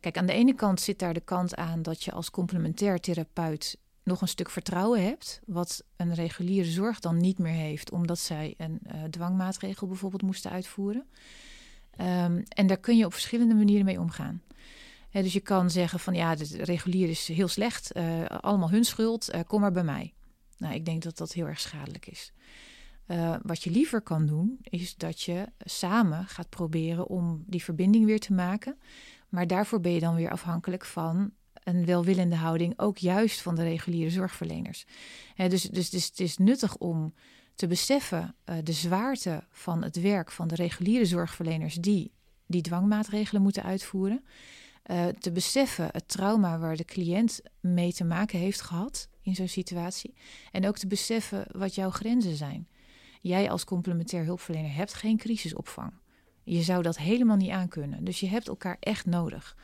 Kijk, 0.00 0.16
aan 0.16 0.26
de 0.26 0.32
ene 0.32 0.54
kant 0.54 0.80
zit 0.80 0.98
daar 0.98 1.14
de 1.14 1.20
kant 1.20 1.56
aan 1.56 1.82
dat 1.82 2.04
je 2.04 2.12
als 2.12 2.30
complementair 2.30 3.00
therapeut 3.00 3.78
nog 4.08 4.20
een 4.20 4.28
stuk 4.28 4.50
vertrouwen 4.50 5.02
hebt, 5.02 5.40
wat 5.46 5.84
een 5.96 6.14
reguliere 6.14 6.70
zorg 6.70 7.00
dan 7.00 7.16
niet 7.16 7.38
meer 7.38 7.52
heeft, 7.52 7.90
omdat 7.90 8.18
zij 8.18 8.54
een 8.56 8.80
uh, 8.86 9.02
dwangmaatregel 9.02 9.86
bijvoorbeeld 9.86 10.22
moesten 10.22 10.50
uitvoeren. 10.50 11.06
Um, 12.00 12.42
en 12.48 12.66
daar 12.66 12.78
kun 12.78 12.96
je 12.96 13.04
op 13.04 13.12
verschillende 13.12 13.54
manieren 13.54 13.84
mee 13.84 14.00
omgaan. 14.00 14.42
dus 15.10 15.32
je 15.32 15.40
kan 15.40 15.70
zeggen 15.70 16.00
van 16.00 16.14
ja, 16.14 16.34
de 16.34 16.64
regulier 16.64 17.08
is 17.08 17.28
heel 17.28 17.48
slecht, 17.48 17.96
uh, 17.96 18.24
allemaal 18.24 18.70
hun 18.70 18.84
schuld, 18.84 19.34
uh, 19.34 19.40
kom 19.46 19.60
maar 19.60 19.72
bij 19.72 19.84
mij. 19.84 20.14
Nou, 20.56 20.74
ik 20.74 20.84
denk 20.84 21.02
dat 21.02 21.16
dat 21.16 21.32
heel 21.32 21.46
erg 21.46 21.60
schadelijk 21.60 22.06
is. 22.06 22.32
wat 23.42 23.62
je 23.62 23.70
liever 23.70 24.00
kan 24.02 24.26
doen, 24.26 24.58
is 24.62 24.96
dat 24.96 25.20
je 25.20 25.46
samen 25.58 26.26
gaat 26.26 26.48
proberen 26.48 27.06
om 27.06 27.44
die 27.46 27.62
verbinding 27.62 28.04
weer 28.04 28.20
te 28.20 28.32
maken. 28.32 28.78
Maar 29.28 29.46
daarvoor 29.46 29.80
ben 29.80 29.92
je 29.92 30.00
dan 30.00 30.14
weer 30.14 30.30
afhankelijk 30.30 30.84
van 30.84 31.32
een 31.68 31.84
welwillende 31.84 32.36
houding, 32.36 32.72
ook 32.76 32.98
juist 32.98 33.40
van 33.40 33.54
de 33.54 33.62
reguliere 33.62 34.10
zorgverleners. 34.10 34.86
dus, 35.36 35.62
dus, 35.62 35.90
dus 35.90 36.06
het 36.06 36.20
is 36.20 36.36
nuttig 36.36 36.76
om 36.76 37.14
te 37.54 37.66
beseffen 37.66 38.34
uh, 38.44 38.56
de 38.62 38.72
zwaarte 38.72 39.44
van 39.50 39.82
het 39.82 40.00
werk 40.00 40.30
van 40.30 40.48
de 40.48 40.54
reguliere 40.54 41.04
zorgverleners 41.04 41.74
die 41.74 42.12
die 42.46 42.62
dwangmaatregelen 42.62 43.42
moeten 43.42 43.62
uitvoeren. 43.62 44.24
Uh, 44.86 45.06
te 45.06 45.32
beseffen 45.32 45.88
het 45.92 46.08
trauma 46.08 46.58
waar 46.58 46.76
de 46.76 46.84
cliënt 46.84 47.40
mee 47.60 47.92
te 47.92 48.04
maken 48.04 48.38
heeft 48.38 48.60
gehad 48.60 49.08
in 49.22 49.34
zo'n 49.34 49.48
situatie. 49.48 50.14
En 50.50 50.66
ook 50.66 50.78
te 50.78 50.86
beseffen 50.86 51.46
wat 51.50 51.74
jouw 51.74 51.90
grenzen 51.90 52.36
zijn. 52.36 52.68
Jij 53.20 53.50
als 53.50 53.64
complementair 53.64 54.24
hulpverlener 54.24 54.74
hebt 54.74 54.94
geen 54.94 55.16
crisisopvang. 55.16 55.92
Je 56.48 56.62
zou 56.62 56.82
dat 56.82 56.98
helemaal 56.98 57.36
niet 57.36 57.50
aankunnen. 57.50 58.04
Dus 58.04 58.20
je 58.20 58.28
hebt 58.28 58.48
elkaar 58.48 58.76
echt 58.80 59.06
nodig. 59.06 59.56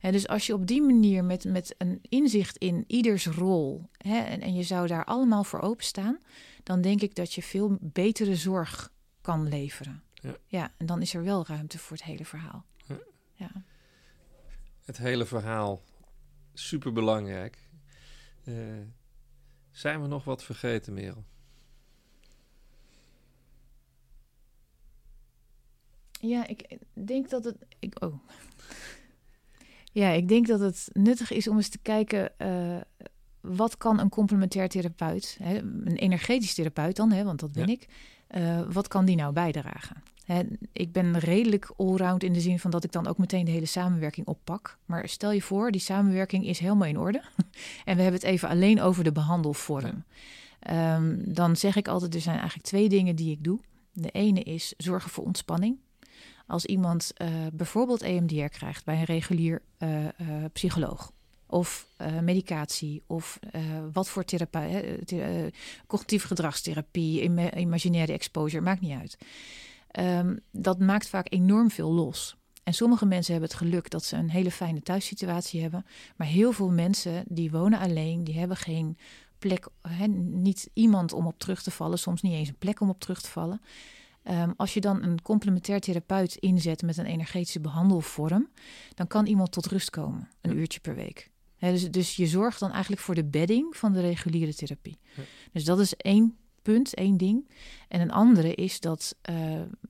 En 0.00 0.12
dus 0.12 0.28
als 0.28 0.46
je 0.46 0.54
op 0.54 0.66
die 0.66 0.82
manier 0.82 1.24
met, 1.24 1.44
met 1.44 1.74
een 1.78 1.98
inzicht 2.02 2.56
in 2.56 2.84
ieders 2.86 3.26
rol 3.26 3.88
hè, 3.96 4.18
en, 4.18 4.40
en 4.40 4.54
je 4.54 4.62
zou 4.62 4.86
daar 4.86 5.04
allemaal 5.04 5.44
voor 5.44 5.60
openstaan, 5.60 6.18
dan 6.62 6.80
denk 6.80 7.00
ik 7.00 7.14
dat 7.14 7.32
je 7.32 7.42
veel 7.42 7.76
betere 7.80 8.36
zorg 8.36 8.92
kan 9.20 9.48
leveren. 9.48 10.02
Ja. 10.14 10.36
ja, 10.46 10.72
en 10.76 10.86
dan 10.86 11.02
is 11.02 11.14
er 11.14 11.24
wel 11.24 11.46
ruimte 11.46 11.78
voor 11.78 11.96
het 11.96 12.06
hele 12.06 12.24
verhaal. 12.24 12.64
Ja. 12.86 12.98
ja. 13.34 13.50
Het 14.84 14.96
hele 14.96 15.24
verhaal, 15.24 15.82
super 16.54 16.92
belangrijk. 16.92 17.58
Uh, 18.44 18.56
zijn 19.70 20.02
we 20.02 20.08
nog 20.08 20.24
wat 20.24 20.44
vergeten, 20.44 20.94
Merel? 20.94 21.24
Ja, 26.20 26.46
ik 26.46 26.78
denk 26.92 27.30
dat 27.30 27.44
het. 27.44 27.56
Ik, 27.78 28.04
oh. 28.04 28.14
Ja, 29.92 30.10
ik 30.10 30.28
denk 30.28 30.46
dat 30.46 30.60
het 30.60 30.88
nuttig 30.92 31.30
is 31.30 31.48
om 31.48 31.56
eens 31.56 31.68
te 31.68 31.78
kijken. 31.78 32.32
Uh, 32.38 32.76
wat 33.40 33.76
kan 33.76 34.00
een 34.00 34.08
complementair 34.08 34.68
therapeut, 34.68 35.36
hè, 35.42 35.58
een 35.58 35.96
energetisch 35.96 36.54
therapeut 36.54 36.96
dan, 36.96 37.12
hè, 37.12 37.24
want 37.24 37.40
dat 37.40 37.52
ben 37.52 37.68
ik, 37.68 37.88
uh, 38.36 38.60
wat 38.72 38.88
kan 38.88 39.04
die 39.04 39.16
nou 39.16 39.32
bijdragen? 39.32 40.02
Hè, 40.24 40.42
ik 40.72 40.92
ben 40.92 41.18
redelijk 41.18 41.72
allround 41.76 42.22
in 42.22 42.32
de 42.32 42.40
zin 42.40 42.58
van 42.58 42.70
dat 42.70 42.84
ik 42.84 42.92
dan 42.92 43.06
ook 43.06 43.18
meteen 43.18 43.44
de 43.44 43.50
hele 43.50 43.66
samenwerking 43.66 44.26
oppak. 44.26 44.78
Maar 44.84 45.08
stel 45.08 45.32
je 45.32 45.42
voor, 45.42 45.70
die 45.70 45.80
samenwerking 45.80 46.46
is 46.46 46.58
helemaal 46.58 46.88
in 46.88 46.98
orde. 46.98 47.22
en 47.84 47.96
we 47.96 48.02
hebben 48.02 48.20
het 48.20 48.30
even 48.30 48.48
alleen 48.48 48.80
over 48.80 49.04
de 49.04 49.12
behandelvorm. 49.12 50.04
Um, 50.70 51.32
dan 51.32 51.56
zeg 51.56 51.76
ik 51.76 51.88
altijd, 51.88 52.14
er 52.14 52.20
zijn 52.20 52.38
eigenlijk 52.38 52.68
twee 52.68 52.88
dingen 52.88 53.16
die 53.16 53.30
ik 53.30 53.44
doe. 53.44 53.60
De 53.92 54.10
ene 54.10 54.42
is 54.42 54.74
zorgen 54.76 55.10
voor 55.10 55.24
ontspanning. 55.24 55.78
Als 56.46 56.64
iemand 56.64 57.12
uh, 57.16 57.28
bijvoorbeeld 57.52 58.02
EMDR 58.02 58.44
krijgt 58.44 58.84
bij 58.84 58.96
een 58.96 59.04
regulier 59.04 59.62
uh, 59.78 60.04
uh, 60.04 60.08
psycholoog 60.52 61.12
of 61.48 61.86
medicatie 62.20 63.02
of 63.06 63.38
wat 63.92 64.08
voor 64.08 64.24
therapie, 64.24 65.52
cognitieve 65.86 66.26
gedragstherapie, 66.26 67.20
im 67.20 67.38
imaginaire 67.38 68.12
exposure, 68.12 68.62
maakt 68.62 68.80
niet 68.80 68.98
uit. 68.98 69.18
Um, 70.00 70.40
dat 70.50 70.78
maakt 70.78 71.08
vaak 71.08 71.32
enorm 71.32 71.70
veel 71.70 71.92
los. 71.92 72.36
En 72.62 72.74
sommige 72.74 73.06
mensen 73.06 73.32
hebben 73.32 73.50
het 73.50 73.58
geluk 73.58 73.90
dat 73.90 74.04
ze 74.04 74.16
een 74.16 74.30
hele 74.30 74.50
fijne 74.50 74.82
thuissituatie 74.82 75.62
hebben. 75.62 75.86
Maar 76.16 76.26
heel 76.26 76.52
veel 76.52 76.70
mensen 76.70 77.24
die 77.28 77.50
wonen 77.50 77.78
alleen, 77.78 78.24
die 78.24 78.38
hebben 78.38 78.56
geen 78.56 78.98
plek, 79.38 79.68
niet 80.16 80.70
iemand 80.72 81.12
om 81.12 81.26
op 81.26 81.38
terug 81.38 81.62
te 81.62 81.70
vallen, 81.70 81.98
soms 81.98 82.22
niet 82.22 82.32
eens 82.32 82.48
een 82.48 82.58
plek 82.58 82.80
om 82.80 82.88
op 82.88 83.00
terug 83.00 83.20
te 83.20 83.30
vallen. 83.30 83.60
Ehm, 84.26 84.52
als 84.56 84.74
je 84.74 84.80
dan 84.80 85.02
een 85.02 85.22
complementair 85.22 85.80
therapeut 85.80 86.36
inzet 86.36 86.82
met 86.82 86.96
een 86.96 87.06
energetische 87.06 87.60
behandelvorm, 87.60 88.48
dan 88.94 89.06
kan 89.06 89.26
iemand 89.26 89.52
tot 89.52 89.66
rust 89.66 89.90
komen, 89.90 90.28
een 90.40 90.56
uurtje 90.56 90.80
per 90.80 90.94
week. 90.94 91.30
dus, 91.58 91.90
dus 91.90 92.16
je 92.16 92.26
zorgt 92.26 92.60
dan 92.60 92.70
eigenlijk 92.70 93.02
voor 93.02 93.14
de 93.14 93.24
bedding 93.24 93.76
van 93.76 93.92
de 93.92 94.00
reguliere 94.00 94.54
therapie. 94.54 94.98
Dus 95.52 95.64
dat 95.64 95.80
is 95.80 95.94
één 95.94 96.36
punt, 96.62 96.94
één 96.94 97.16
ding. 97.16 97.50
En 97.88 98.00
een 98.00 98.10
andere 98.10 98.54
is 98.54 98.80
dat 98.80 99.16
uh, 99.30 99.36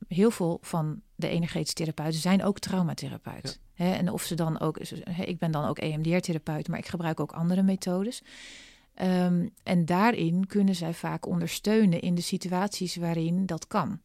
heel 0.09 0.31
veel 0.31 0.59
van 0.61 1.01
de 1.15 1.29
energetische 1.29 1.75
therapeuten 1.75 2.21
zijn 2.21 2.45
ook 2.45 2.59
traumatherapeut. 2.59 3.61
Ja. 3.75 3.95
en 3.95 4.11
of 4.11 4.23
ze 4.23 4.35
dan 4.35 4.61
ook, 4.61 4.79
ik 5.25 5.39
ben 5.39 5.51
dan 5.51 5.65
ook 5.65 5.79
EMDR-therapeut, 5.79 6.69
maar 6.69 6.79
ik 6.79 6.87
gebruik 6.87 7.21
ook 7.21 7.33
andere 7.33 7.63
methodes. 7.63 8.23
Um, 9.03 9.51
en 9.63 9.85
daarin 9.85 10.47
kunnen 10.47 10.75
zij 10.75 10.95
vaak 10.95 11.27
ondersteunen 11.27 12.01
in 12.01 12.15
de 12.15 12.23
situaties 12.23 12.97
waarin 12.97 13.47
dat 13.47 13.67
kan. 13.67 14.01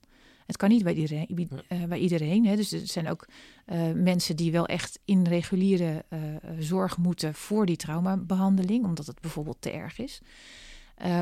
Het 0.51 0.59
kan 0.59 0.69
niet 0.69 0.83
bij 0.83 0.93
iedereen. 0.93 1.49
Uh, 1.69 1.83
bij 1.83 1.99
iedereen 1.99 2.45
hè. 2.45 2.55
Dus 2.55 2.71
er 2.71 2.87
zijn 2.87 3.09
ook 3.09 3.27
uh, 3.67 3.91
mensen 3.91 4.35
die 4.35 4.51
wel 4.51 4.65
echt 4.65 4.99
in 5.05 5.23
reguliere 5.23 6.05
uh, 6.09 6.19
zorg 6.59 6.97
moeten 6.97 7.33
voor 7.33 7.65
die 7.65 7.75
traumabehandeling, 7.75 8.85
omdat 8.85 9.05
het 9.05 9.21
bijvoorbeeld 9.21 9.57
te 9.59 9.71
erg 9.71 9.99
is. 9.99 10.21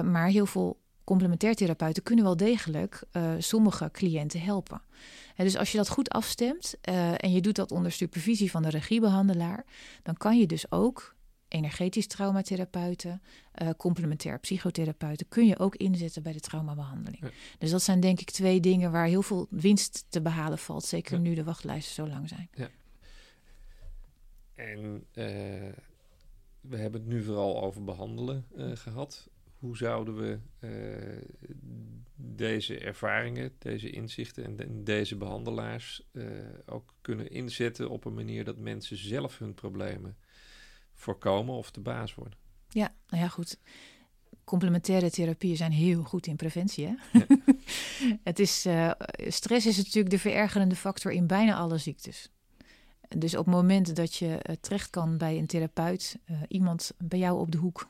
maar 0.03 0.27
heel 0.27 0.45
veel 0.45 0.79
complementair 1.03 1.55
therapeuten 1.55 2.03
kunnen 2.03 2.25
wel 2.25 2.37
degelijk 2.37 3.03
sommige 3.37 3.89
cliënten 3.91 4.41
helpen. 4.41 4.81
En 5.35 5.45
dus 5.45 5.57
als 5.57 5.71
je 5.71 5.77
dat 5.77 5.89
goed 5.89 6.09
afstemt 6.09 6.75
en 7.17 7.31
je 7.31 7.41
doet 7.41 7.55
dat 7.55 7.71
onder 7.71 7.91
supervisie 7.91 8.51
van 8.51 8.61
de 8.61 8.69
regiebehandelaar, 8.69 9.65
dan 10.03 10.17
kan 10.17 10.39
je 10.39 10.45
dus 10.45 10.71
ook 10.71 11.15
energetisch 11.49 12.07
traumatherapeuten, 12.07 13.21
uh, 13.61 13.69
complementair 13.77 14.39
psychotherapeuten, 14.39 15.27
kun 15.27 15.47
je 15.47 15.59
ook 15.59 15.75
inzetten 15.75 16.23
bij 16.23 16.33
de 16.33 16.39
traumabehandeling. 16.39 17.23
Ja. 17.23 17.31
Dus 17.57 17.71
dat 17.71 17.81
zijn 17.81 17.99
denk 17.99 18.19
ik 18.19 18.31
twee 18.31 18.59
dingen 18.59 18.91
waar 18.91 19.05
heel 19.05 19.21
veel 19.21 19.47
winst 19.49 20.05
te 20.09 20.21
behalen 20.21 20.57
valt, 20.57 20.83
zeker 20.83 21.15
ja. 21.15 21.21
nu 21.21 21.33
de 21.33 21.43
wachtlijsten 21.43 21.93
zo 21.93 22.07
lang 22.07 22.29
zijn. 22.29 22.49
Ja. 22.53 22.69
En 24.55 25.05
we 26.61 26.77
hebben 26.77 27.01
het 27.01 27.09
nu 27.09 27.23
vooral 27.23 27.63
over 27.63 27.83
behandelen 27.83 28.45
gehad 28.73 29.29
hoe 29.59 29.77
zouden 29.77 30.17
we 30.17 30.39
deze 32.15 32.79
ervaringen, 32.79 33.51
deze 33.57 33.89
inzichten 33.89 34.43
en 34.43 34.55
de, 34.55 34.83
deze 34.83 35.15
behandelaars 35.15 36.03
ook 36.65 36.93
kunnen 37.01 37.31
inzetten 37.31 37.89
op 37.89 38.05
een 38.05 38.13
manier 38.13 38.43
dat 38.43 38.57
mensen 38.57 38.97
zelf 38.97 39.39
hun 39.39 39.53
problemen 39.53 40.17
voorkomen 40.99 41.55
of 41.55 41.71
de 41.71 41.79
baas 41.79 42.15
worden? 42.15 42.37
Ja, 42.69 42.93
nou 43.07 43.23
ja, 43.23 43.29
goed. 43.29 43.57
Complementaire 44.43 45.09
therapieën 45.09 45.57
zijn 45.57 45.71
heel 45.71 46.03
goed 46.03 46.27
in 46.27 46.35
preventie. 46.35 46.85
Hè? 46.85 46.93
Ja. 47.19 47.25
het 48.29 48.39
is, 48.39 48.65
uh, 48.65 48.91
stress 49.27 49.65
is 49.65 49.77
natuurlijk 49.77 50.09
de 50.09 50.19
verergerende 50.19 50.75
factor 50.75 51.11
in 51.11 51.27
bijna 51.27 51.55
alle 51.55 51.77
ziektes. 51.77 52.29
Dus 53.17 53.35
op 53.35 53.45
het 53.45 53.55
moment 53.55 53.95
dat 53.95 54.15
je 54.15 54.57
terecht 54.61 54.89
kan 54.89 55.17
bij 55.17 55.37
een 55.37 55.47
therapeut, 55.47 56.17
iemand 56.47 56.91
bij 56.97 57.19
jou 57.19 57.39
op 57.39 57.51
de 57.51 57.57
hoek 57.57 57.89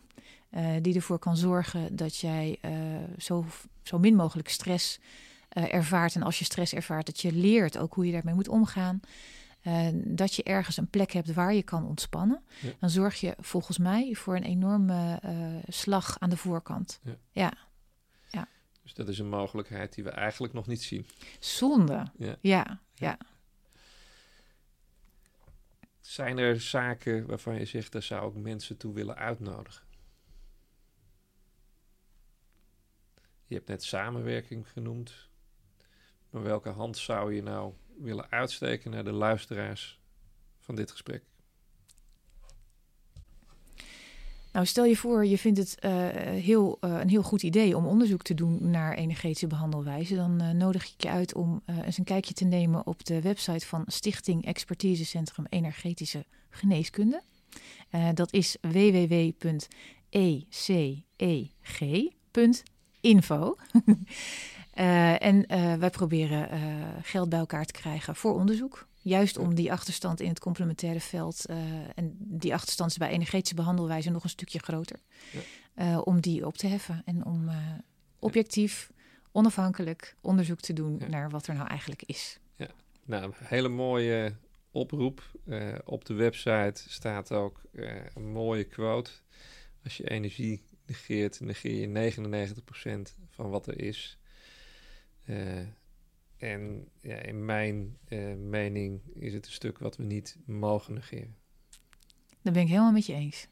die 0.82 0.95
ervoor 0.95 1.19
kan 1.19 1.38
zorgen 1.38 1.95
dat 1.95 2.17
jij 2.17 2.60
zo, 3.17 3.45
zo 3.84 4.00
min 4.00 4.15
mogelijk 4.15 4.50
stress 4.50 5.00
ervaart. 5.50 6.15
En 6.15 6.24
als 6.24 6.39
je 6.39 6.45
stress 6.45 6.74
ervaart, 6.74 7.06
dat 7.06 7.19
je 7.19 7.32
leert 7.32 7.78
ook 7.78 7.93
hoe 7.93 8.06
je 8.06 8.12
daarmee 8.12 8.34
moet 8.34 8.48
omgaan. 8.48 9.00
Dat 9.93 10.36
je 10.36 10.43
ergens 10.43 10.78
een 10.78 10.89
plek 10.89 11.12
hebt 11.12 11.34
waar 11.34 11.54
je 11.54 11.63
kan 11.63 11.86
ontspannen. 11.86 12.43
Ja. 12.62 12.72
Dan 12.80 12.89
zorg 12.89 13.19
je 13.19 13.36
volgens 13.39 13.78
mij 13.78 14.13
voor 14.13 14.36
een 14.36 14.43
enorme 14.43 15.19
slag 15.67 16.19
aan 16.19 16.30
de 16.30 16.38
voorkant. 16.38 17.00
Ja. 17.04 17.17
ja. 17.32 17.54
ja. 18.28 18.48
Dus 18.84 18.93
dat 18.93 19.08
is 19.08 19.19
een 19.19 19.30
mogelijkheid 19.30 19.93
die 19.93 20.04
we 20.04 20.10
eigenlijk 20.10 20.54
nog 20.54 20.67
niet 20.67 20.84
zien. 20.84 21.06
Zonde. 21.39 22.12
Ja. 22.17 22.36
ja. 22.41 22.80
ja. 22.93 23.17
Zijn 26.10 26.38
er 26.38 26.62
zaken 26.62 27.26
waarvan 27.26 27.56
je 27.56 27.65
zegt, 27.65 27.91
daar 27.91 28.04
zou 28.04 28.30
ik 28.30 28.43
mensen 28.43 28.78
toe 28.78 28.93
willen 28.93 29.15
uitnodigen? 29.15 29.88
Je 33.45 33.56
hebt 33.56 33.67
net 33.67 33.84
samenwerking 33.84 34.69
genoemd. 34.69 35.30
Maar 36.30 36.43
welke 36.43 36.69
hand 36.69 36.98
zou 36.98 37.34
je 37.34 37.41
nou 37.41 37.74
willen 38.02 38.30
uitsteken 38.30 38.92
naar 38.92 39.04
de 39.04 39.12
luisteraars 39.12 40.00
van 40.60 40.76
dit 40.76 40.92
gesprek? 40.92 41.24
Nou, 44.54 44.66
stel 44.66 44.86
je 44.86 44.98
voor, 44.98 45.26
je 45.26 45.38
vindt 45.38 45.60
het 45.60 45.78
uh, 45.86 45.92
heel, 46.42 46.78
uh, 46.82 47.00
een 47.00 47.10
heel 47.10 47.24
goed 47.24 47.44
idee 47.44 47.78
om 47.78 47.86
onderzoek 47.86 48.22
te 48.22 48.34
doen 48.34 48.70
naar 48.70 48.94
energetische 48.94 49.48
behandelwijze. 49.48 50.16
Dan 50.16 50.42
uh, 50.42 50.50
nodig 50.50 50.94
ik 50.94 51.02
je 51.02 51.10
uit 51.10 51.34
om 51.34 51.62
eens 51.86 51.98
een 51.98 52.04
kijkje 52.04 52.34
te 52.34 52.46
nemen 52.46 52.88
op 52.88 53.06
de 53.06 53.22
website 53.22 53.66
van 53.66 53.84
Stichting 53.88 54.46
Expertisecentrum 54.46 55.46
Energetische 55.50 56.26
Geneeskunde. 56.50 57.22
dat 58.14 58.34
is 58.34 58.58
www.eceg.nl 58.62 59.68
info. 63.02 63.56
uh, 64.80 65.24
en 65.24 65.36
uh, 65.48 65.74
wij 65.74 65.89
proberen 65.89 66.54
uh, 66.54 66.86
geld 67.02 67.30
bij 67.30 67.39
elkaar 67.39 67.65
te 67.65 67.74
krijgen 67.74 68.15
voor 68.15 68.34
onderzoek. 68.34 68.88
Juist 69.02 69.38
om 69.38 69.56
die 69.56 69.72
achterstand 69.72 70.20
in 70.20 70.30
het 70.30 70.39
complementaire 70.39 71.00
veld 71.00 71.46
en 71.96 72.15
die 72.20 72.54
achterstand 72.54 72.98
bij 72.98 73.10
energetische 73.10 73.56
behandelwijze 73.56 74.10
nog 74.10 74.24
een 74.24 74.30
stukje 74.30 74.60
groter. 74.60 75.00
Ja. 75.76 76.00
om 76.00 76.20
die 76.20 76.46
op 76.46 76.58
te 76.58 76.68
heffen 76.68 77.02
en 77.06 77.26
om 77.26 77.50
objectief, 78.20 78.92
onafhankelijk 79.32 80.15
onderzoek 80.22 80.60
te 80.60 80.74
doen 80.74 80.98
ja. 81.00 81.08
naar 81.08 81.30
wat 81.30 81.48
er 81.48 81.54
nou 81.54 81.68
eigenlijk 81.68 82.04
is. 82.04 82.39
Ja, 82.56 82.68
nou, 83.06 83.24
een 83.24 83.34
hele 83.38 83.70
mooie 83.70 84.36
oproep. 84.72 85.32
op 85.86 86.06
de 86.06 86.13
website 86.13 86.82
staat 86.88 87.32
ook 87.32 87.62
een 88.13 88.32
mooie 88.32 88.63
quote. 88.63 89.12
Als 89.84 89.98
je 89.98 90.10
energie 90.10 90.63
negeert, 90.86 91.39
negeer 91.39 91.80
je 91.80 92.12
99% 93.18 93.26
van 93.30 93.50
wat 93.50 93.68
er 93.68 93.80
is. 93.80 94.18
Uh, 95.30 95.68
en 96.38 96.89
ja, 97.02 97.15
in 97.15 97.46
mijn 97.46 97.98
uh, 98.08 98.36
mening 98.36 99.02
is 99.13 99.34
het 99.34 99.46
een 99.46 99.52
stuk 99.52 99.78
wat 99.78 99.98
we 99.98 100.04
niet 100.04 100.38
mogen 100.46 100.94
negeren. 100.94 101.36
Daar 102.42 102.54
ben 102.54 102.62
ik 102.62 102.68
helemaal 102.68 102.92
met 102.92 103.06
je 103.06 103.13
eens. 103.13 103.48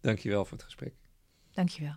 Dankjewel 0.00 0.44
voor 0.44 0.56
het 0.56 0.66
gesprek. 0.66 0.94
Dankjewel. 1.50 1.96